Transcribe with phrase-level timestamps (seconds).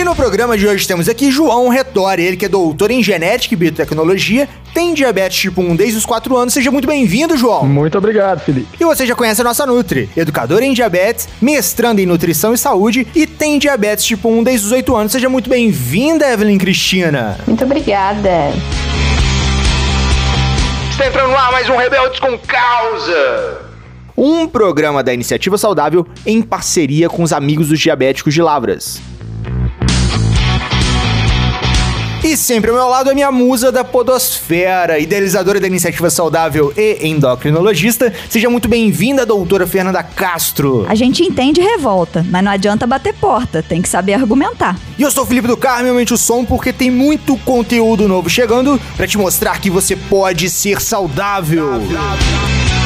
[0.00, 3.52] E no programa de hoje temos aqui João Retori, ele que é doutor em genética
[3.52, 6.54] e biotecnologia, tem diabetes tipo 1 desde os 4 anos.
[6.54, 7.66] Seja muito bem-vindo, João.
[7.66, 8.66] Muito obrigado, Felipe.
[8.80, 13.06] E você já conhece a nossa Nutri, educadora em diabetes, mestrando em nutrição e saúde
[13.14, 15.12] e tem diabetes tipo 1 desde os 8 anos.
[15.12, 17.36] Seja muito bem-vinda, Evelyn Cristina.
[17.46, 18.54] Muito obrigada.
[20.92, 23.68] Está entrando no ar mais um Rebeldes com Causa
[24.16, 29.00] um programa da Iniciativa Saudável em parceria com os amigos dos diabéticos de Lavras.
[32.22, 36.98] E sempre ao meu lado é minha musa da podosfera, idealizadora da iniciativa saudável e
[37.08, 38.12] endocrinologista.
[38.28, 40.84] Seja muito bem-vinda, doutora Fernanda Castro.
[40.86, 44.78] A gente entende revolta, mas não adianta bater porta, tem que saber argumentar.
[44.98, 48.28] E eu sou o Felipe do Carmo, aumente o som, porque tem muito conteúdo novo
[48.28, 51.70] chegando para te mostrar que você pode ser saudável.
[51.70, 52.79] saudável.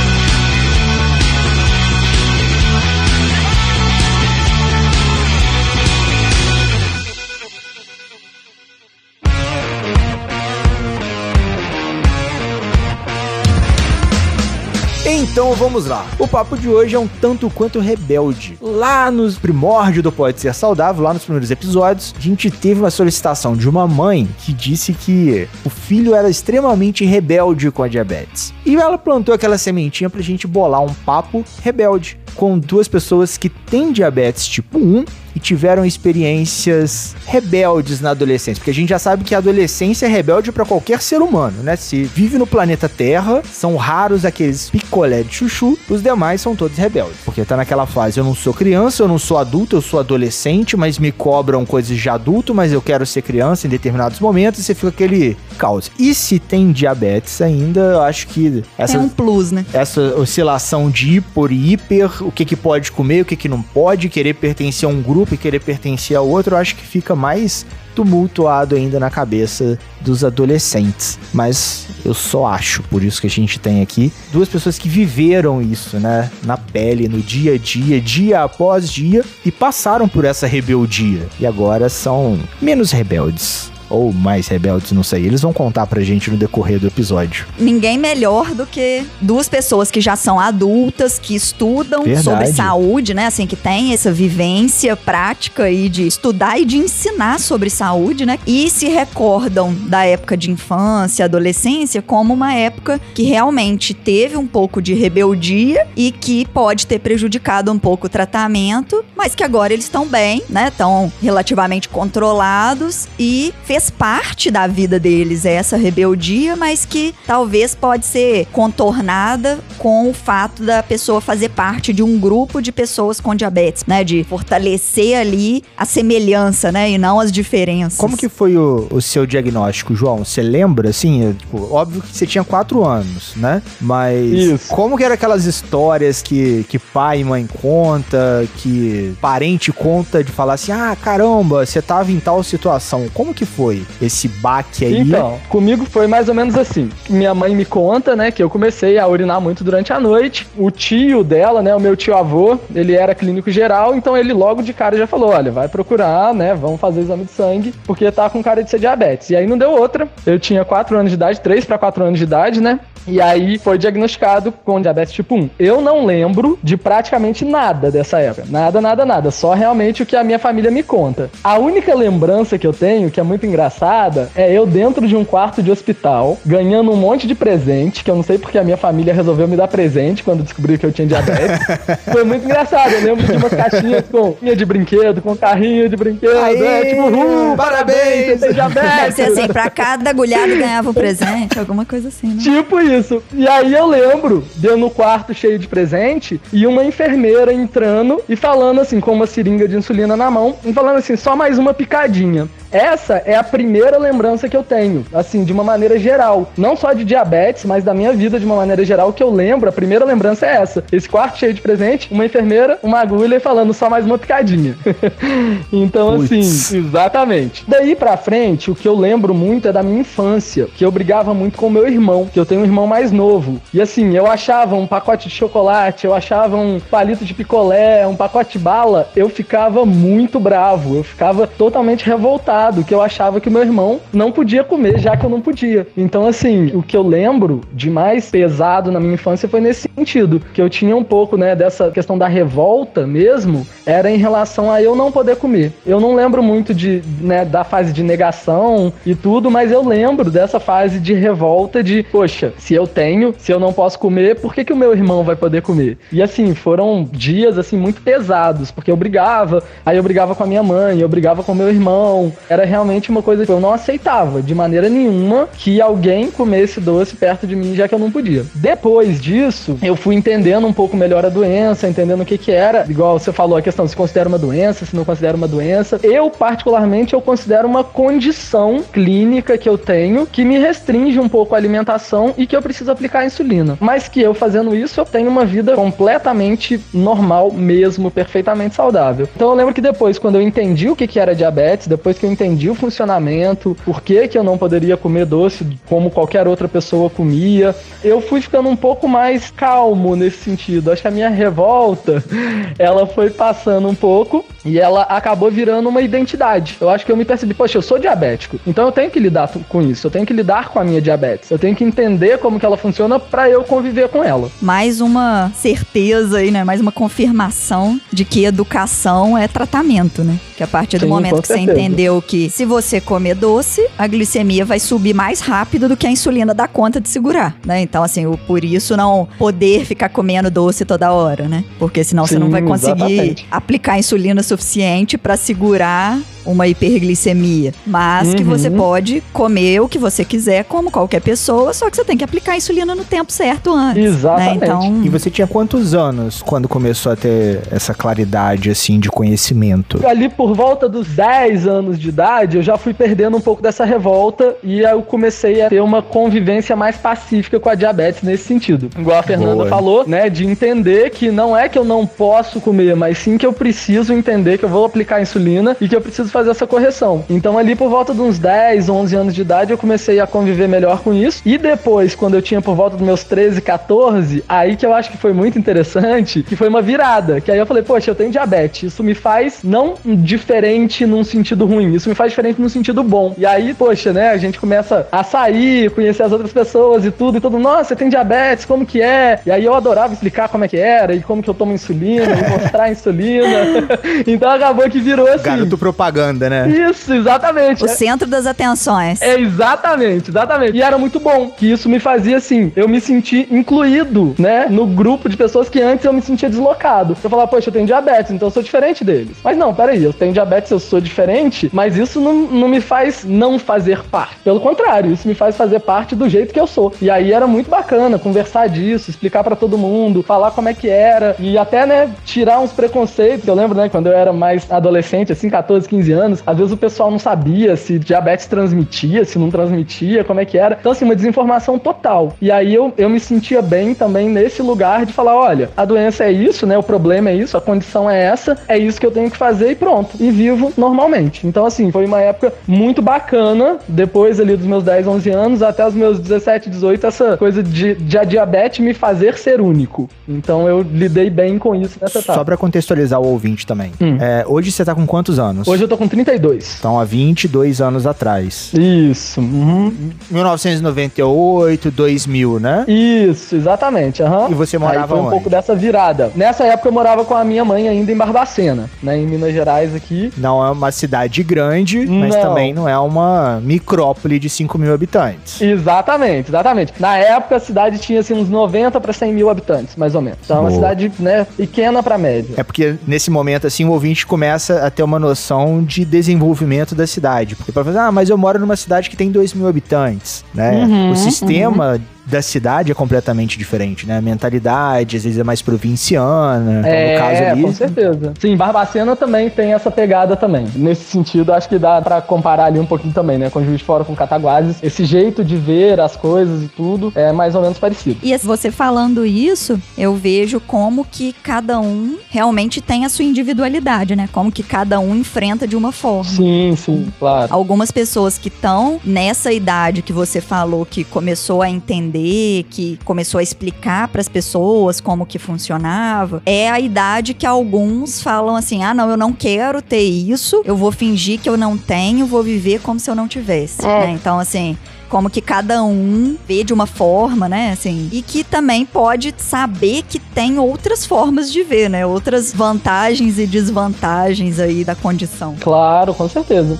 [15.35, 16.07] Então vamos lá.
[16.17, 18.57] O papo de hoje é um tanto quanto rebelde.
[18.63, 22.89] Lá nos primórdios do Pode Ser Saudável, lá nos primeiros episódios, a gente teve uma
[22.89, 28.55] solicitação de uma mãe que disse que o filho era extremamente rebelde com a diabetes.
[28.65, 33.49] E ela plantou aquela sementinha pra gente bolar um papo rebelde com duas pessoas que
[33.49, 35.05] têm diabetes tipo 1
[35.35, 40.09] e tiveram experiências rebeldes na adolescência, porque a gente já sabe que a adolescência é
[40.09, 41.75] rebelde para qualquer ser humano, né?
[41.75, 46.79] Se vive no planeta Terra, são raros aqueles picolé de chuchu, os demais são todos
[46.79, 49.99] rebeldes, porque tá naquela fase, eu não sou criança, eu não sou adulto, eu sou
[49.99, 54.61] adolescente, mas me cobram coisas de adulto, mas eu quero ser criança em determinados momentos,
[54.61, 55.91] e você fica aquele caos.
[55.99, 59.67] E se tem diabetes ainda, eu acho que essa é um plus, né?
[59.73, 63.63] Essa oscilação de hiper e hiper, o que que pode comer, o que que não
[63.63, 67.15] pode, querer pertencer a um grupo e querer pertencer ao outro, eu acho que fica
[67.15, 67.65] mais
[67.95, 71.19] tumultuado ainda na cabeça dos adolescentes.
[71.33, 75.63] Mas eu só acho, por isso que a gente tem aqui duas pessoas que viveram
[75.63, 80.47] isso, né, na pele, no dia a dia, dia após dia e passaram por essa
[80.47, 85.27] rebeldia e agora são menos rebeldes ou mais rebeldes, não sei.
[85.27, 87.47] Eles vão contar pra gente no decorrer do episódio.
[87.59, 92.25] Ninguém melhor do que duas pessoas que já são adultas, que estudam Verdade.
[92.25, 93.27] sobre saúde, né?
[93.27, 98.39] Assim, que tem essa vivência prática aí de estudar e de ensinar sobre saúde, né?
[98.47, 104.47] E se recordam da época de infância, adolescência, como uma época que realmente teve um
[104.47, 109.73] pouco de rebeldia e que pode ter prejudicado um pouco o tratamento, mas que agora
[109.73, 110.69] eles estão bem, né?
[110.69, 118.07] Estão relativamente controlados e fez parte da vida deles essa rebeldia, mas que talvez pode
[118.07, 123.35] ser contornada com o fato da pessoa fazer parte de um grupo de pessoas com
[123.35, 124.05] diabetes, né?
[124.05, 126.89] De fortalecer ali a semelhança, né?
[126.89, 127.99] E não as diferenças.
[127.99, 130.25] Como que foi o, o seu diagnóstico, João?
[130.25, 131.31] Você lembra, assim?
[131.31, 133.61] É, tipo, óbvio que você tinha quatro anos, né?
[133.81, 134.69] Mas Isso.
[134.69, 140.31] como que eram aquelas histórias que, que pai e mãe conta, que parente conta de
[140.31, 143.09] falar assim, ah, caramba, você tava em tal situação.
[143.13, 143.64] Como que foi?
[143.65, 145.01] Foi esse baque aí?
[145.01, 146.91] Então, comigo foi mais ou menos assim.
[147.09, 150.47] Minha mãe me conta, né, que eu comecei a urinar muito durante a noite.
[150.57, 154.63] O tio dela, né, o meu tio avô, ele era clínico geral, então ele logo
[154.63, 158.29] de cara já falou: olha, vai procurar, né, vamos fazer exame de sangue, porque tá
[158.29, 159.31] com cara de ser diabetes.
[159.31, 160.07] E aí não deu outra.
[160.27, 162.81] Eu tinha 4 anos de idade, 3 para 4 anos de idade, né?
[163.07, 165.51] E aí foi diagnosticado com diabetes tipo 1.
[165.59, 168.47] Eu não lembro de praticamente nada dessa época.
[168.49, 169.31] Nada, nada, nada.
[169.31, 171.31] Só realmente o que a minha família me conta.
[171.43, 175.25] A única lembrança que eu tenho, que é muito engraçada, é eu dentro de um
[175.25, 178.77] quarto de hospital, ganhando um monte de presente, que eu não sei porque a minha
[178.77, 181.59] família resolveu me dar presente quando descobriu que eu tinha diabetes.
[182.11, 182.93] foi muito engraçado.
[182.93, 186.39] Eu lembro de umas caixinhas com linha de brinquedo, com carrinho de brinquedo.
[186.39, 188.91] Aê, é tipo, uh, parabéns, você tem diabetes.
[188.91, 192.43] Deve ser assim, pra cada agulhado ganhava um presente, alguma coisa assim, né?
[192.43, 193.23] Tipo isso isso.
[193.33, 198.21] E aí eu lembro de eu no quarto cheio de presente e uma enfermeira entrando
[198.29, 201.59] e falando assim, com uma seringa de insulina na mão, e falando assim, só mais
[201.59, 202.49] uma picadinha.
[202.75, 206.51] Essa é a primeira lembrança que eu tenho, assim, de uma maneira geral.
[206.59, 209.69] Não só de diabetes, mas da minha vida de uma maneira geral que eu lembro.
[209.69, 210.83] A primeira lembrança é essa.
[210.91, 214.77] Esse quarto cheio de presente, uma enfermeira, uma agulha e falando só mais uma picadinha.
[215.73, 216.33] então, Puts.
[216.33, 217.65] assim, exatamente.
[217.69, 221.33] Daí pra frente, o que eu lembro muito é da minha infância, que eu brigava
[221.33, 223.61] muito com meu irmão, que eu tenho um irmão irmão mais novo.
[223.73, 228.15] E assim, eu achava um pacote de chocolate, eu achava um palito de picolé, um
[228.15, 233.51] pacote de bala, eu ficava muito bravo, eu ficava totalmente revoltado, que eu achava que
[233.51, 235.87] meu irmão não podia comer, já que eu não podia.
[235.97, 240.41] Então, assim, o que eu lembro de mais pesado na minha infância foi nesse sentido,
[240.53, 244.83] que eu tinha um pouco, né, dessa questão da revolta mesmo, era em relação a
[244.83, 245.73] eu não poder comer.
[245.87, 250.31] Eu não lembro muito de, né, da fase de negação e tudo, mas eu lembro
[250.31, 254.55] dessa fase de revolta de, poxa, se eu tenho, se eu não posso comer, por
[254.55, 255.99] que, que o meu irmão vai poder comer?
[256.13, 260.47] E assim, foram dias assim muito pesados, porque eu brigava, aí eu brigava com a
[260.47, 262.33] minha mãe, eu brigava com o meu irmão.
[262.49, 267.17] Era realmente uma coisa que eu não aceitava de maneira nenhuma que alguém comesse doce
[267.17, 268.45] perto de mim, já que eu não podia.
[268.55, 272.85] Depois disso, eu fui entendendo um pouco melhor a doença, entendendo o que que era,
[272.89, 276.01] igual você falou a questão se considera uma doença, se não considera uma doença.
[276.03, 281.55] Eu particularmente eu considero uma condição clínica que eu tenho que me restringe um pouco
[281.55, 283.79] a alimentação e que eu preciso aplicar insulina.
[283.79, 289.29] Mas que eu fazendo isso, eu tenho uma vida completamente normal mesmo, perfeitamente saudável.
[289.37, 292.27] Então eu lembro que depois, quando eu entendi o que, que era diabetes, depois que
[292.27, 296.67] eu entendi o funcionamento, por que, que eu não poderia comer doce como qualquer outra
[296.67, 300.91] pessoa comia, eu fui ficando um pouco mais calmo nesse sentido.
[300.91, 302.25] Acho que a minha revolta,
[302.79, 306.77] ela foi passando um pouco e ela acabou virando uma identidade.
[306.81, 309.51] Eu acho que eu me percebi, poxa, eu sou diabético, então eu tenho que lidar
[309.69, 312.54] com isso, eu tenho que lidar com a minha diabetes, eu tenho que entender como
[312.59, 314.51] que ela funciona para eu conviver com ela.
[314.61, 316.65] Mais uma certeza aí, né?
[316.65, 320.39] Mais uma confirmação de que educação é tratamento, né?
[320.57, 321.81] Que a partir do Sim, momento que você certeza.
[321.81, 326.11] entendeu que se você comer doce, a glicemia vai subir mais rápido do que a
[326.11, 327.81] insulina dá conta de segurar, né?
[327.81, 331.65] Então, assim, o, por isso não poder ficar comendo doce toda hora, né?
[331.79, 333.47] Porque senão você não Sim, vai conseguir exatamente.
[333.51, 338.49] aplicar insulina suficiente para segurar uma hiperglicemia, mas que Uhum.
[338.51, 342.25] você pode comer o que você quiser, como qualquer pessoa, só que você tem que
[342.25, 344.05] aplicar a insulina no tempo certo antes.
[344.05, 344.59] Exatamente.
[344.61, 344.67] Né?
[344.67, 350.07] Então, E você tinha quantos anos quando começou a ter essa claridade, assim, de conhecimento?
[350.07, 353.85] Ali por volta dos 10 anos de idade, eu já fui perdendo um pouco dessa
[353.85, 358.45] revolta e aí eu comecei a ter uma convivência mais pacífica com a diabetes nesse
[358.45, 358.89] sentido.
[358.99, 359.69] Igual a Fernanda Boa.
[359.69, 363.47] falou, né, de entender que não é que eu não posso comer, mas sim que
[363.47, 367.25] eu preciso entender que eu vou aplicar insulina e que eu preciso fazer essa correção.
[367.31, 370.69] Então ali por volta de uns 10, 11 anos de idade, eu comecei a conviver
[370.69, 371.41] melhor com isso.
[371.47, 375.11] E depois, quando eu tinha por volta dos meus 13, 14, aí que eu acho
[375.11, 377.41] que foi muito interessante, que foi uma virada.
[377.41, 378.93] Que aí eu falei, poxa, eu tenho diabetes.
[378.93, 383.35] Isso me faz não diferente num sentido ruim, isso me faz diferente num sentido bom.
[383.39, 387.39] E aí, poxa, né, a gente começa a sair, conhecer as outras pessoas e tudo,
[387.39, 389.41] e todo, nossa, você tem diabetes, como que é?
[389.47, 392.27] E aí eu adorava explicar como é que era, e como que eu tomo insulina,
[392.27, 393.47] e mostrar a insulina.
[394.27, 395.45] então acabou que virou assim.
[395.45, 396.69] Garoto propaganda, né?
[396.69, 397.85] Isso, exatamente.
[397.85, 399.21] o centro das atenções.
[399.21, 400.77] É exatamente, exatamente.
[400.77, 404.87] E era muito bom, que isso me fazia assim, eu me sentir incluído, né, no
[404.87, 407.17] grupo de pessoas que antes eu me sentia deslocado.
[407.23, 409.37] Eu falava, poxa, eu tenho diabetes, então eu sou diferente deles.
[409.43, 413.25] Mas não, peraí, eu tenho diabetes, eu sou diferente, mas isso não, não me faz
[413.25, 414.37] não fazer parte.
[414.45, 416.93] Pelo contrário, isso me faz fazer parte do jeito que eu sou.
[417.01, 420.89] E aí era muito bacana conversar disso, explicar pra todo mundo, falar como é que
[420.89, 423.47] era e até, né, tirar uns preconceitos.
[423.47, 426.77] Eu lembro, né, quando eu era mais adolescente, assim, 14, 15 anos, às vezes o
[426.77, 430.77] pessoal não sabia se diabetes transmitia, se não transmitia, como é que era.
[430.81, 432.35] Então, assim, uma desinformação total.
[432.41, 436.25] E aí eu, eu me sentia bem também nesse lugar de falar: olha, a doença
[436.25, 436.79] é isso, né?
[436.79, 439.71] O problema é isso, a condição é essa, é isso que eu tenho que fazer
[439.71, 440.17] e pronto.
[440.19, 441.47] E vivo normalmente.
[441.47, 443.79] Então, assim, foi uma época muito bacana.
[443.89, 447.95] Depois ali dos meus 10, 11 anos, até os meus 17, 18, essa coisa de,
[447.95, 450.09] de a diabetes me fazer ser único.
[450.29, 452.39] Então eu lidei bem com isso nessa etapa.
[452.39, 453.93] Só pra contextualizar o ouvinte também.
[454.01, 454.17] Hum.
[454.21, 455.67] É, hoje você tá com quantos anos?
[455.67, 456.77] Hoje eu tô com 32.
[456.79, 458.71] Então, há 22 anos atrás.
[458.75, 459.41] Isso.
[459.41, 459.93] uhum.
[460.31, 462.85] 1998, 2000, né?
[462.89, 464.23] Isso, exatamente.
[464.23, 464.49] aham.
[464.51, 465.31] E você morava Aí foi um onde?
[465.31, 466.31] pouco dessa virada.
[466.35, 469.95] Nessa época eu morava com a minha mãe ainda em Barbacena, né, em Minas Gerais
[469.95, 470.33] aqui.
[470.37, 472.43] Não é uma cidade grande, mas Não.
[472.43, 475.61] também não é uma micrópole de 5 mil habitantes.
[475.61, 476.93] Exatamente, exatamente.
[476.99, 480.39] Na época a cidade tinha assim uns 90 para 100 mil habitantes, mais ou menos.
[480.45, 482.55] Então é uma cidade, né, pequena para média.
[482.57, 487.07] É porque nesse momento, assim, o ouvinte começa a ter uma noção de desenvolvimento da
[487.07, 487.55] cidade.
[487.55, 490.85] Porque para falar, ah, mas eu moro numa cidade que tem 2 mil habitantes, né?
[490.85, 494.19] Uhum, o sistema da cidade é completamente diferente, né?
[494.19, 496.81] A mentalidade, às vezes, é mais provinciana.
[496.81, 497.63] Então, é, no caso ali.
[497.63, 498.35] com certeza.
[498.39, 500.67] Sim, Barbacena também tem essa pegada também.
[500.75, 503.51] Nesse sentido, acho que dá pra comparar ali um pouquinho também, né?
[503.51, 504.83] Com Juiz de Fora, com Cataguases.
[504.83, 508.19] Esse jeito de ver as coisas e tudo é mais ou menos parecido.
[508.23, 514.17] E você falando isso, eu vejo como que cada um realmente tem a sua individualidade,
[514.17, 514.29] né?
[514.33, 516.31] Como que cada um enfrenta de uma forma.
[516.31, 517.53] Sim, sim, claro.
[517.53, 522.99] Algumas pessoas que estão nessa idade que você falou, que começou a entender entender, que
[523.05, 528.57] começou a explicar para as pessoas como que funcionava, é a idade que alguns falam
[528.57, 532.27] assim: "Ah, não, eu não quero ter isso, eu vou fingir que eu não tenho,
[532.27, 533.85] vou viver como se eu não tivesse".
[533.85, 534.07] É.
[534.07, 534.13] né?
[534.13, 534.77] Então assim,
[535.09, 537.73] como que cada um vê de uma forma, né?
[537.73, 542.07] Assim, e que também pode saber que tem outras formas de ver, né?
[542.07, 545.57] Outras vantagens e desvantagens aí da condição.
[545.61, 546.79] Claro, com certeza.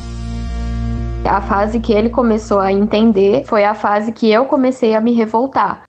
[1.27, 5.13] A fase que ele começou a entender foi a fase que eu comecei a me
[5.13, 5.83] revoltar.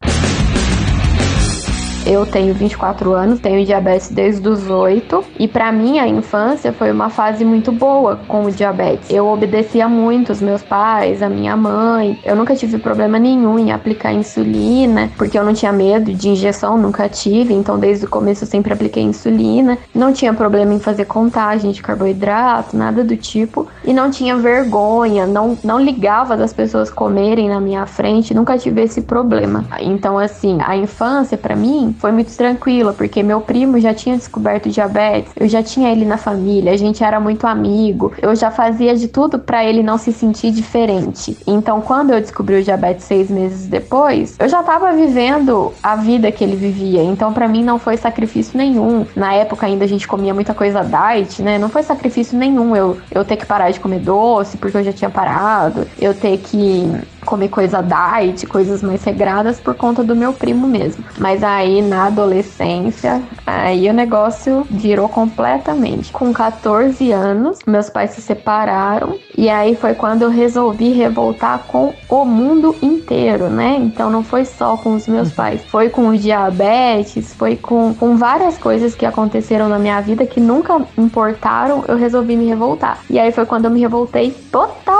[2.05, 6.91] Eu tenho 24 anos, tenho diabetes desde os 8 e para mim a infância foi
[6.91, 9.09] uma fase muito boa com o diabetes.
[9.09, 12.19] Eu obedecia muito os meus pais, a minha mãe.
[12.23, 16.77] Eu nunca tive problema nenhum em aplicar insulina, porque eu não tinha medo de injeção,
[16.77, 19.75] nunca tive, então desde o começo eu sempre apliquei insulina.
[19.91, 25.25] Não tinha problema em fazer contagem de carboidrato, nada do tipo, e não tinha vergonha,
[25.25, 29.65] não não ligava das pessoas comerem na minha frente, nunca tive esse problema.
[29.79, 34.69] Então assim, a infância para mim foi muito tranquila, porque meu primo já tinha descoberto
[34.69, 38.95] diabetes, eu já tinha ele na família, a gente era muito amigo, eu já fazia
[38.95, 41.37] de tudo para ele não se sentir diferente.
[41.47, 46.31] Então, quando eu descobri o diabetes seis meses depois, eu já tava vivendo a vida
[46.31, 49.05] que ele vivia, então para mim não foi sacrifício nenhum.
[49.15, 51.57] Na época ainda a gente comia muita coisa diet, né?
[51.57, 54.93] Não foi sacrifício nenhum eu, eu ter que parar de comer doce, porque eu já
[54.93, 56.91] tinha parado, eu ter que
[57.25, 61.03] comer coisa diet, coisas mais regradas por conta do meu primo mesmo.
[61.19, 66.11] Mas aí na adolescência, aí o negócio virou completamente.
[66.11, 71.93] Com 14 anos, meus pais se separaram e aí foi quando eu resolvi revoltar com
[72.09, 73.77] o mundo inteiro, né?
[73.79, 78.15] Então não foi só com os meus pais, foi com o diabetes, foi com, com
[78.15, 82.99] várias coisas que aconteceram na minha vida que nunca importaram, eu resolvi me revoltar.
[83.09, 84.94] E aí foi quando eu me revoltei totalmente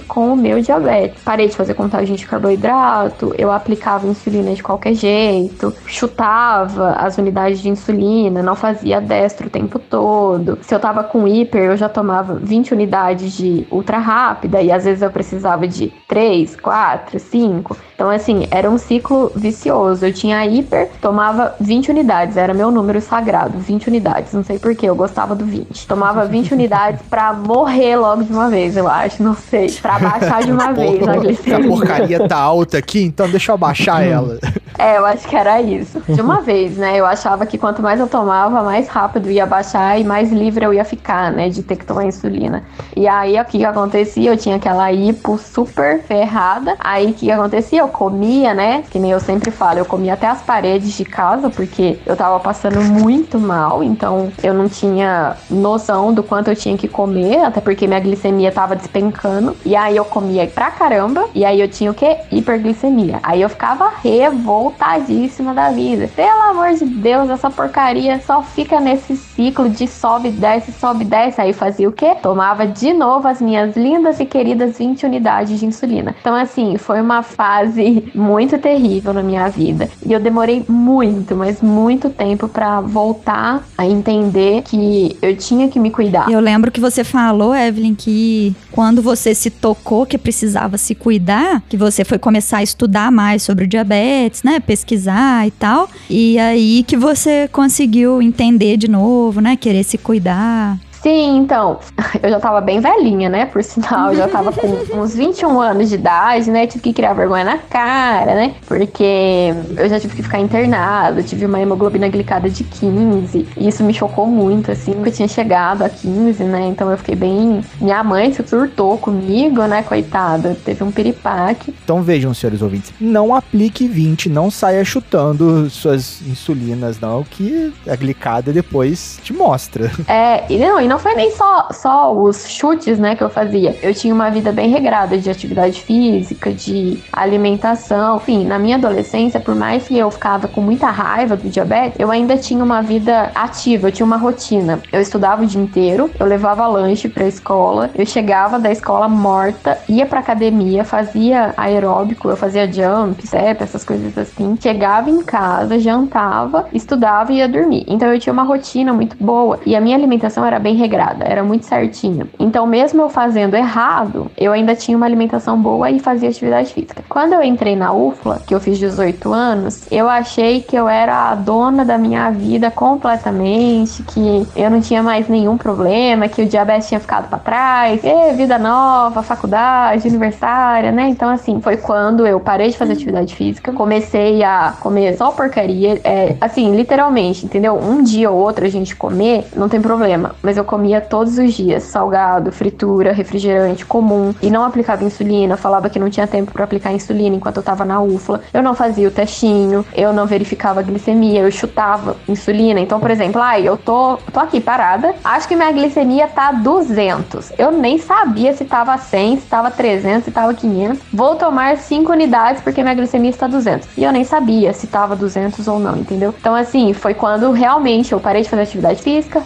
[0.00, 1.22] com o meu diabetes.
[1.24, 7.60] Parei de fazer contagem de carboidrato, eu aplicava insulina de qualquer jeito, chutava as unidades
[7.60, 10.58] de insulina, não fazia destro o tempo todo.
[10.62, 14.84] Se eu tava com hiper, eu já tomava 20 unidades de ultra rápida e às
[14.84, 17.76] vezes eu precisava de 3, 4, 5.
[17.94, 20.04] Então, assim, era um ciclo vicioso.
[20.04, 24.32] Eu tinha hiper, tomava 20 unidades, era meu número sagrado, 20 unidades.
[24.32, 25.86] Não sei porquê, eu gostava do 20.
[25.86, 29.70] Tomava 20 unidades pra morrer logo de uma vez, eu acho, não sei.
[29.70, 31.68] Pra baixar de uma vez a Essa glicemia.
[31.68, 34.38] porcaria tá alta aqui, então deixa eu abaixar ela.
[34.78, 36.00] É, eu acho que era isso.
[36.08, 36.98] De uma vez, né?
[36.98, 40.72] Eu achava que quanto mais eu tomava, mais rápido ia baixar e mais livre eu
[40.72, 41.48] ia ficar, né?
[41.48, 42.64] De ter que tomar insulina.
[42.96, 44.30] E aí, o que que acontecia?
[44.30, 46.74] Eu tinha aquela hipo super ferrada.
[46.80, 47.80] Aí, o que que acontecia?
[47.80, 48.82] Eu comia, né?
[48.90, 52.40] Que nem eu sempre falo, eu comia até as paredes de casa, porque eu tava
[52.40, 53.84] passando muito mal.
[53.84, 58.50] Então, eu não tinha noção do quanto eu tinha que comer, até porque minha glicemia
[58.50, 59.21] tava despencando.
[59.64, 61.28] E aí, eu comia pra caramba.
[61.34, 62.16] E aí, eu tinha o quê?
[62.30, 63.20] Hiperglicemia.
[63.22, 66.08] Aí, eu ficava revoltadíssima da vida.
[66.14, 71.40] Pelo amor de Deus, essa porcaria só fica nesse ciclo de sobe, desce, sobe, desce.
[71.40, 72.14] Aí fazia o quê?
[72.22, 76.14] Tomava de novo as minhas lindas e queridas 20 unidades de insulina.
[76.20, 79.88] Então, assim, foi uma fase muito terrível na minha vida.
[80.04, 85.78] E eu demorei muito, mas muito tempo pra voltar a entender que eu tinha que
[85.78, 86.30] me cuidar.
[86.30, 91.62] Eu lembro que você falou, Evelyn, que quando você se tocou que precisava se cuidar,
[91.68, 94.60] que você foi começar a estudar mais sobre o diabetes, né?
[94.60, 95.88] Pesquisar e tal.
[96.08, 99.56] E aí que você conseguiu entender de novo, né?
[99.56, 100.78] Querer se cuidar.
[101.02, 101.80] Sim, então,
[102.22, 103.46] eu já tava bem velhinha, né?
[103.46, 104.68] Por sinal, eu já tava com
[105.00, 106.64] uns 21 anos de idade, né?
[106.66, 108.54] Tive que criar vergonha na cara, né?
[108.66, 113.48] Porque eu já tive que ficar internada, tive uma hemoglobina glicada de 15.
[113.56, 116.68] E isso me chocou muito, assim, porque eu tinha chegado a 15, né?
[116.68, 117.62] Então eu fiquei bem.
[117.80, 119.82] Minha mãe se surtou comigo, né?
[119.82, 121.74] Coitada, teve um piripaque.
[121.82, 127.96] Então vejam, senhores ouvintes, não aplique 20, não saia chutando suas insulinas, não, que a
[127.96, 129.90] glicada depois te mostra.
[130.06, 133.74] É, e não, e não foi nem só, só os chutes, né, que eu fazia.
[133.82, 139.40] Eu tinha uma vida bem regrada de atividade física, de alimentação, enfim, na minha adolescência,
[139.40, 143.32] por mais que eu ficava com muita raiva do diabetes, eu ainda tinha uma vida
[143.34, 144.82] ativa, eu tinha uma rotina.
[144.92, 149.78] Eu estudava o dia inteiro, eu levava lanche pra escola, eu chegava da escola morta,
[149.88, 154.58] ia pra academia, fazia aeróbico, eu fazia jump, step, essas coisas assim.
[154.60, 157.86] Chegava em casa, jantava, estudava e ia dormir.
[157.88, 161.42] Então eu tinha uma rotina muito boa e a minha alimentação era bem regrada, era
[161.42, 162.26] muito certinha.
[162.38, 167.04] Então, mesmo eu fazendo errado, eu ainda tinha uma alimentação boa e fazia atividade física.
[167.08, 171.30] Quando eu entrei na UFLA, que eu fiz 18 anos, eu achei que eu era
[171.30, 176.46] a dona da minha vida completamente, que eu não tinha mais nenhum problema, que o
[176.46, 181.08] diabetes tinha ficado para trás, e vida nova, faculdade, universitária, né?
[181.08, 186.00] Então, assim, foi quando eu parei de fazer atividade física, comecei a comer só porcaria,
[186.04, 187.78] é, assim, literalmente, entendeu?
[187.78, 191.52] Um dia ou outro a gente comer, não tem problema, mas eu comia todos os
[191.52, 196.64] dias salgado, fritura, refrigerante comum e não aplicava insulina, falava que não tinha tempo para
[196.64, 198.40] aplicar insulina enquanto eu tava na UFLA.
[198.54, 202.80] Eu não fazia o testinho, eu não verificava a glicemia, eu chutava insulina.
[202.80, 207.52] Então, por exemplo, ai, eu tô, tô aqui parada, acho que minha glicemia tá 200.
[207.58, 211.02] Eu nem sabia se tava 100, se tava 300, se tava 500.
[211.12, 213.88] Vou tomar 5 unidades porque minha glicemia está 200.
[213.94, 216.34] E eu nem sabia se tava 200 ou não, entendeu?
[216.40, 219.42] Então, assim, foi quando realmente eu parei de fazer atividade física,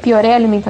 [0.00, 0.69] piorei a alimentação,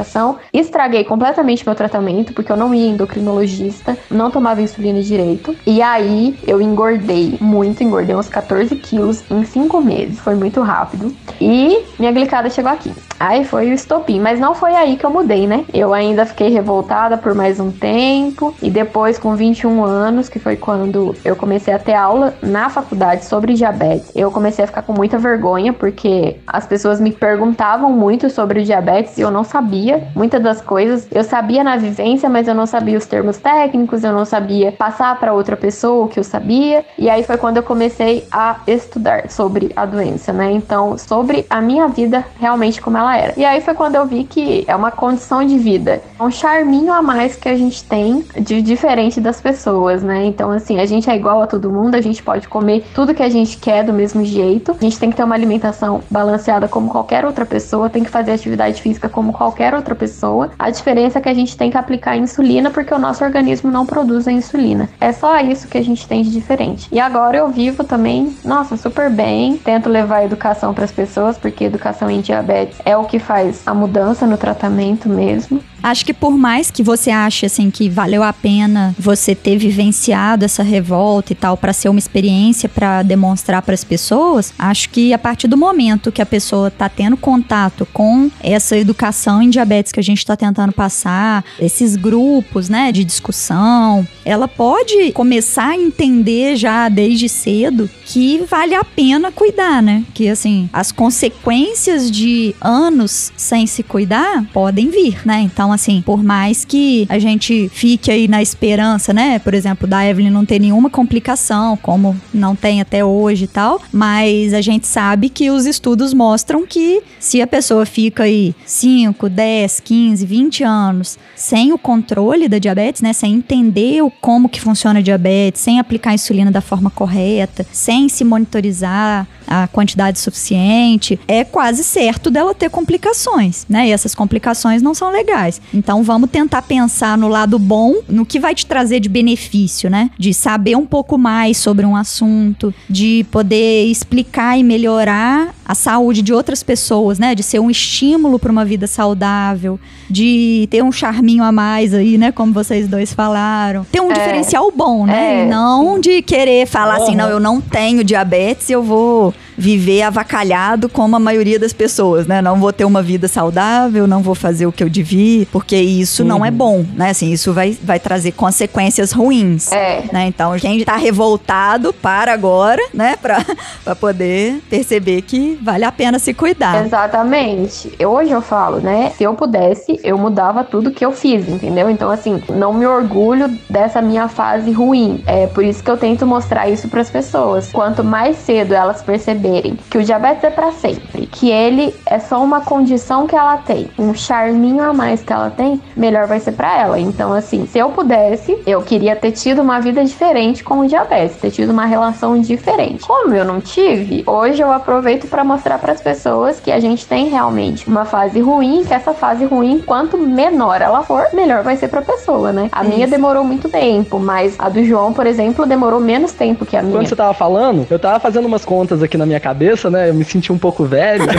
[0.52, 5.57] estraguei completamente meu tratamento, porque eu não ia endocrinologista, não tomava insulina direito.
[5.66, 10.21] E aí eu engordei muito, engordei uns 14 quilos em 5 meses.
[10.21, 11.14] Foi muito rápido.
[11.40, 12.92] E minha glicada chegou aqui.
[13.20, 15.66] Aí foi o estopim, mas não foi aí que eu mudei, né?
[15.74, 20.56] Eu ainda fiquei revoltada por mais um tempo e depois com 21 anos, que foi
[20.56, 24.94] quando eu comecei a ter aula na faculdade sobre diabetes, eu comecei a ficar com
[24.94, 30.08] muita vergonha porque as pessoas me perguntavam muito sobre o diabetes e eu não sabia
[30.14, 31.06] muitas das coisas.
[31.12, 35.20] Eu sabia na vivência, mas eu não sabia os termos técnicos, eu não sabia passar
[35.20, 36.86] para outra pessoa o que eu sabia.
[36.96, 40.50] E aí foi quando eu comecei a estudar sobre a doença, né?
[40.52, 43.35] Então, sobre a minha vida realmente como ela ela era.
[43.37, 47.02] E aí foi quando eu vi que é uma condição de vida, um charminho a
[47.02, 50.25] mais que a gente tem de diferente das pessoas, né?
[50.25, 53.23] Então, assim, a gente é igual a todo mundo, a gente pode comer tudo que
[53.23, 56.90] a gente quer do mesmo jeito, a gente tem que ter uma alimentação balanceada como
[56.90, 60.50] qualquer outra pessoa, tem que fazer atividade física como qualquer outra pessoa.
[60.59, 63.87] A diferença é que a gente tem que aplicar insulina porque o nosso organismo não
[63.87, 64.88] produz a insulina.
[65.00, 66.88] É só isso que a gente tem de diferente.
[66.93, 71.64] E agora eu vivo também, nossa, super bem, tento levar educação para as pessoas, porque
[71.64, 75.62] educação em diabetes é o que faz a mudança no tratamento mesmo.
[75.82, 80.44] Acho que por mais que você ache assim que valeu a pena você ter vivenciado
[80.44, 85.12] essa revolta e tal para ser uma experiência para demonstrar para as pessoas, acho que
[85.12, 89.92] a partir do momento que a pessoa tá tendo contato com essa educação em diabetes
[89.92, 95.76] que a gente está tentando passar, esses grupos, né, de discussão, ela pode começar a
[95.76, 100.05] entender já desde cedo que vale a pena cuidar, né?
[100.12, 105.40] Que assim, as consequências de anos sem se cuidar podem vir, né?
[105.40, 109.38] Então então, assim, por mais que a gente fique aí na esperança, né?
[109.38, 113.80] Por exemplo, da Evelyn não ter nenhuma complicação, como não tem até hoje e tal,
[113.92, 119.28] mas a gente sabe que os estudos mostram que se a pessoa fica aí 5,
[119.28, 123.12] 10, 15, 20 anos sem o controle da diabetes, né?
[123.12, 127.64] Sem entender o como que funciona a diabetes, sem aplicar a insulina da forma correta,
[127.70, 133.88] sem se monitorizar a quantidade suficiente, é quase certo dela ter complicações, né?
[133.88, 135.60] E essas complicações não são legais.
[135.73, 140.11] Então vamos tentar pensar no lado bom, no que vai te trazer de benefício, né?
[140.18, 146.23] De saber um pouco mais sobre um assunto, de poder explicar e melhorar a saúde
[146.23, 147.35] de outras pessoas, né?
[147.35, 152.18] De ser um estímulo para uma vida saudável, de ter um charminho a mais aí,
[152.18, 152.33] né?
[152.33, 153.87] Como vocês dois falaram.
[153.90, 155.42] Ter um é, diferencial bom, né?
[155.42, 157.03] É, e não de querer falar uhum.
[157.03, 162.27] assim, não, eu não tenho diabetes, eu vou viver avacalhado como a maioria das pessoas,
[162.27, 162.40] né?
[162.40, 166.22] Não vou ter uma vida saudável, não vou fazer o que eu devia, porque isso
[166.22, 166.28] uhum.
[166.28, 166.56] não é uhum.
[166.56, 167.10] bom, né?
[167.10, 169.70] Assim, isso vai, vai trazer consequências ruins.
[169.72, 170.04] É.
[170.12, 170.26] Né?
[170.26, 173.16] Então, quem tá revoltado, para agora, né?
[173.20, 173.44] Pra,
[173.84, 176.84] pra poder perceber que vale a pena se cuidar.
[176.84, 177.92] Exatamente.
[178.04, 179.12] Hoje eu falo, né?
[179.16, 181.90] Se eu pudesse, eu mudava tudo que eu fiz, entendeu?
[181.90, 185.22] Então, assim, não me orgulho dessa minha fase ruim.
[185.26, 187.70] É por isso que eu tento mostrar isso para as pessoas.
[187.70, 192.42] Quanto mais cedo elas perceberem que o diabetes é para sempre, que ele é só
[192.42, 196.53] uma condição que ela tem, um charminho a mais que ela tem, melhor vai ser
[196.53, 196.98] para ela.
[196.98, 201.37] Então, assim, se eu pudesse, eu queria ter tido uma vida diferente com o diabetes,
[201.37, 203.07] ter tido uma relação diferente.
[203.07, 207.07] Como eu não tive, hoje eu aproveito para mostrar para as pessoas que a gente
[207.07, 211.76] tem realmente uma fase ruim, que essa fase ruim, quanto menor ela for, melhor vai
[211.76, 212.68] ser para a pessoa, né?
[212.72, 212.92] A Isso.
[212.92, 216.83] minha demorou muito tempo, mas a do João, por exemplo, demorou menos tempo que a
[216.83, 216.96] minha.
[216.96, 220.11] Quando você tava falando, eu tava fazendo umas contas aqui na minha cabeça, né?
[220.11, 221.24] Eu me senti um pouco velho.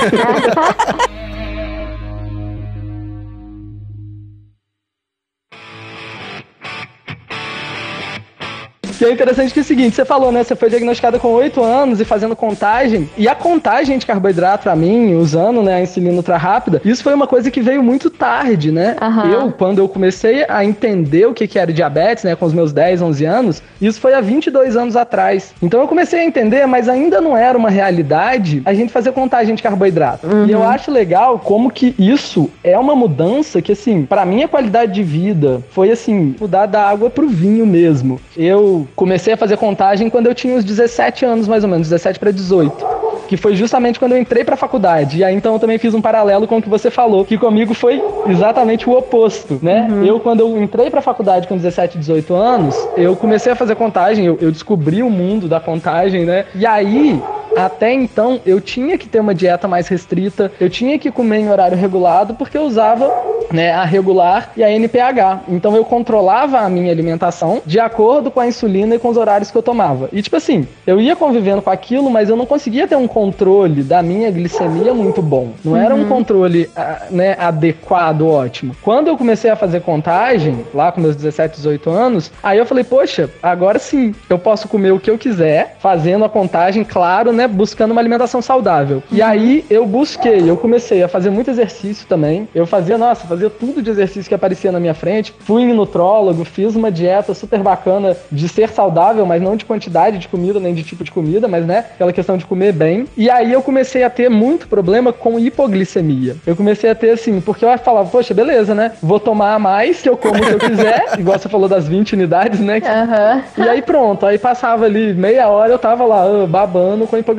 [9.01, 10.43] E é interessante que é o seguinte, você falou, né?
[10.43, 13.09] Você foi diagnosticada com 8 anos e fazendo contagem.
[13.17, 17.13] E a contagem de carboidrato pra mim, usando né, a insulina ultra rápida, isso foi
[17.13, 18.95] uma coisa que veio muito tarde, né?
[19.01, 19.31] Aham.
[19.31, 22.35] Eu, quando eu comecei a entender o que, que era diabetes, né?
[22.35, 25.51] Com os meus 10, 11 anos, isso foi há 22 anos atrás.
[25.63, 29.55] Então eu comecei a entender, mas ainda não era uma realidade a gente fazer contagem
[29.55, 30.27] de carboidrato.
[30.47, 34.93] E eu acho legal como que isso é uma mudança que, assim, pra minha qualidade
[34.93, 38.19] de vida foi, assim, mudar da água pro vinho mesmo.
[38.37, 42.19] Eu comecei a fazer contagem quando eu tinha uns 17 anos, mais ou menos, 17
[42.19, 43.01] para 18
[43.31, 45.19] que foi justamente quando eu entrei pra faculdade.
[45.19, 47.73] E aí então eu também fiz um paralelo com o que você falou, que comigo
[47.73, 49.87] foi exatamente o oposto, né?
[50.05, 54.25] Eu, quando eu entrei pra faculdade com 17, 18 anos, eu comecei a fazer contagem,
[54.25, 56.43] eu, eu descobri o mundo da contagem, né?
[56.53, 57.21] E aí.
[57.55, 61.49] Até então, eu tinha que ter uma dieta mais restrita, eu tinha que comer em
[61.49, 63.11] horário regulado, porque eu usava
[63.51, 65.43] né, a regular e a NPH.
[65.47, 69.51] Então eu controlava a minha alimentação de acordo com a insulina e com os horários
[69.51, 70.09] que eu tomava.
[70.11, 73.83] E tipo assim, eu ia convivendo com aquilo, mas eu não conseguia ter um controle
[73.83, 75.51] da minha glicemia muito bom.
[75.63, 78.75] Não era um controle ah, né, adequado, ótimo.
[78.81, 82.83] Quando eu comecei a fazer contagem, lá com meus 17, 18 anos, aí eu falei,
[82.83, 87.40] poxa, agora sim, eu posso comer o que eu quiser, fazendo a contagem, claro, né,
[87.47, 89.03] buscando uma alimentação saudável.
[89.11, 92.47] E aí eu busquei, eu comecei a fazer muito exercício também.
[92.53, 95.33] Eu fazia, nossa, fazia tudo de exercício que aparecia na minha frente.
[95.39, 100.17] Fui em nutrólogo, fiz uma dieta super bacana de ser saudável, mas não de quantidade
[100.17, 103.05] de comida, nem de tipo de comida, mas né, aquela questão de comer bem.
[103.17, 106.35] E aí eu comecei a ter muito problema com hipoglicemia.
[106.45, 108.93] Eu comecei a ter assim, porque eu falava, poxa, beleza, né?
[109.01, 112.13] Vou tomar mais, que eu como o que eu quiser, igual você falou das 20
[112.13, 112.81] unidades, né?
[112.85, 113.43] Aham.
[113.57, 117.30] E aí pronto, aí passava ali meia hora eu tava lá ah, babando com hipoglicemia.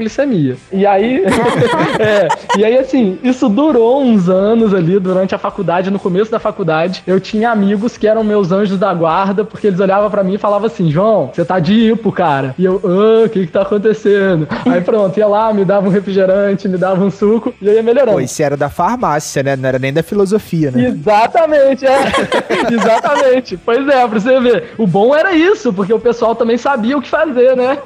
[0.73, 1.25] E aí,
[1.99, 2.29] é,
[2.59, 7.03] e aí assim, isso durou uns anos ali durante a faculdade, no começo da faculdade.
[7.07, 10.39] Eu tinha amigos que eram meus anjos da guarda, porque eles olhavam pra mim e
[10.39, 12.55] falavam assim: "João, você tá de hipo, cara".
[12.59, 14.47] E eu, ah, o que que tá acontecendo?
[14.67, 17.83] Aí pronto, ia lá, me dava um refrigerante, me dava um suco e eu ia
[17.83, 18.13] melhorando.
[18.13, 19.57] Pô, isso era da farmácia, né?
[19.57, 20.87] Não era nem da filosofia, né?
[20.87, 21.99] Exatamente, é.
[22.73, 23.57] Exatamente.
[23.57, 24.65] Pois é, pra você ver.
[24.79, 27.79] O bom era isso, porque o pessoal também sabia o que fazer, né?